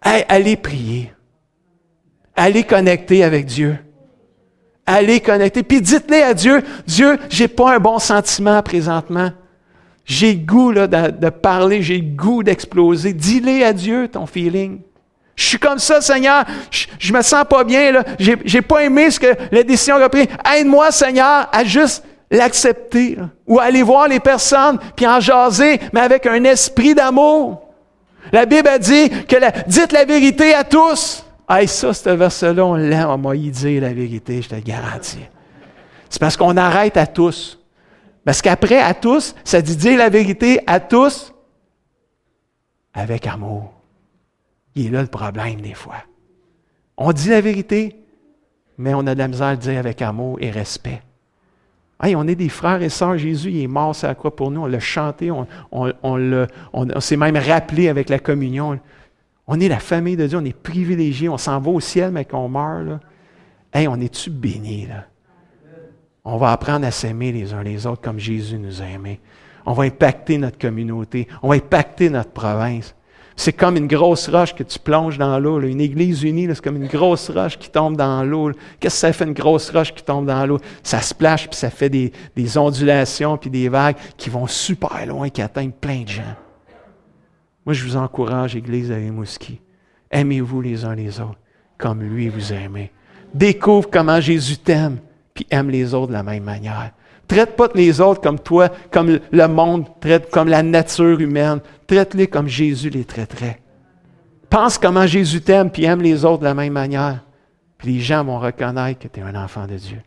[0.01, 1.12] allez prier.
[2.36, 3.76] Allez connecter avec Dieu.
[4.86, 5.64] Allez connecter.
[5.64, 9.32] Puis dites-les à Dieu, Dieu, j'ai pas un bon sentiment présentement.
[10.05, 13.14] J'ai goût de, de, parler, j'ai goût d'exploser.
[13.14, 14.78] Dis-les à Dieu ton feeling.
[15.34, 16.45] Je suis comme ça, Seigneur.
[17.01, 17.90] Je, me sens pas bien.
[17.90, 18.05] Là.
[18.20, 20.28] J'ai pas aimé ce que la décision a pris.
[20.55, 22.05] Aide-moi, Seigneur, à juste
[22.35, 23.18] l'accepter.
[23.47, 27.62] Ou aller voir les personnes, puis en jaser, mais avec un esprit d'amour.
[28.32, 29.37] La Bible a dit que
[29.68, 31.24] dites la vérité à tous.
[31.49, 35.18] Hey, ça, ce verset-là, on l'aime, on m'a dit la vérité, je te le garantis.
[36.09, 37.59] C'est parce qu'on arrête à tous.
[38.24, 41.35] Parce qu'après, à tous, ça dit dire la vérité à tous
[42.95, 43.72] avec amour.
[44.74, 45.97] Il est là le problème des fois.
[46.97, 47.97] On dit la vérité,
[48.78, 51.03] mais on a de la misère à le dire avec amour et respect.
[52.16, 53.16] On est des frères et sœurs.
[53.18, 54.62] Jésus, il est mort, c'est à quoi pour nous?
[54.62, 55.30] On l'a chanté,
[55.70, 58.78] on, s'est même rappelé avec la communion.
[59.46, 62.24] On est la famille de Dieu, on est privilégié, on s'en va au ciel, mais
[62.24, 63.00] qu'on meurt.
[63.72, 65.05] Hey, on est-tu bénis, là?
[66.24, 69.20] On va apprendre à s'aimer les uns les autres comme Jésus nous a aimés.
[69.66, 71.28] On va impacter notre communauté.
[71.42, 72.94] On va impacter notre province.
[73.37, 75.61] C'est comme une grosse roche que tu plonges dans l'eau.
[75.61, 78.53] Une église unie, c'est comme une grosse roche qui tombe dans l'eau.
[78.78, 80.61] Qu'est-ce que ça fait une grosse roche qui tombe dans l'eau?
[80.82, 82.12] Ça se plache, puis ça fait des,
[82.59, 86.37] ondulations, puis des vagues qui vont super loin, qui atteignent plein de gens.
[87.66, 89.61] Moi, je vous encourage, Église de Rimouski.
[90.11, 91.39] Aimez-vous les uns les autres
[91.78, 92.91] comme lui vous aimez.
[93.32, 94.99] Découvre comment Jésus t'aime,
[95.32, 96.93] puis aime les autres de la même manière.
[97.27, 101.61] Traite pas les autres comme toi, comme le monde traite, comme la nature humaine.
[101.87, 103.61] Traite-les comme Jésus les traiterait.
[104.51, 107.25] Pense comment Jésus t'aime, puis aime les autres de la même manière.
[107.79, 110.01] Puis les gens vont reconnaître que tu es un enfant de Dieu.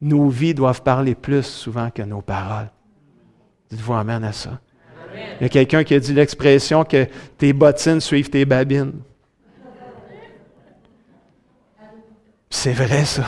[0.00, 2.70] Nos vies doivent parler plus souvent que nos paroles.
[3.70, 4.60] Dites-vous Amen à ça.
[5.40, 7.06] Il y a quelqu'un qui a dit l'expression que
[7.38, 8.92] tes bottines suivent tes babines.
[12.50, 13.24] C'est vrai, ça.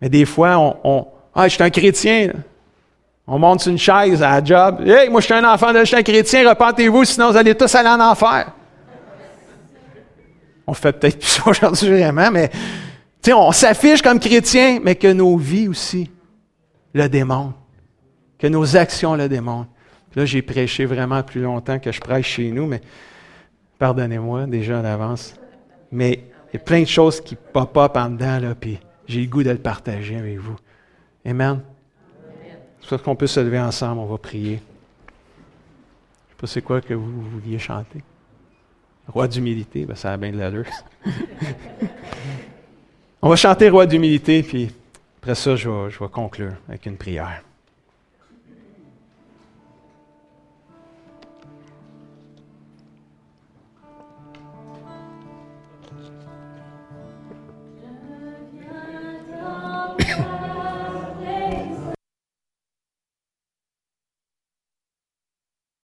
[0.00, 2.32] Mais des fois, on, ah, je suis un chrétien.
[3.26, 4.80] On monte sur une chaise à la job.
[4.86, 7.54] Hey, moi, je suis un enfant de je suis un chrétien, repentez-vous, sinon vous allez
[7.54, 8.52] tous aller en enfer.
[10.66, 12.50] On fait peut-être plus ça aujourd'hui vraiment, mais
[13.28, 16.10] on s'affiche comme chrétien, mais que nos vies aussi
[16.92, 17.58] le démontrent.
[18.38, 19.70] Que nos actions le démontrent.
[20.16, 22.80] Là, j'ai prêché vraiment plus longtemps que je prêche chez nous, mais
[23.78, 25.34] pardonnez-moi déjà en avance.
[25.92, 28.80] Mais il y a plein de choses qui pop up en dedans, là, puis
[29.10, 30.56] j'ai le goût de le partager avec vous.
[31.24, 31.60] Amen.
[32.88, 34.56] C'est qu'on peut se lever ensemble, on va prier.
[34.56, 38.02] Je ne sais pas c'est quoi que vous, vouliez chanter.
[39.06, 40.64] Roi d'humilité, ben ça a bien de l'allure.
[43.22, 44.70] on va chanter Roi d'humilité, puis
[45.18, 47.42] après ça, je vais conclure avec une prière.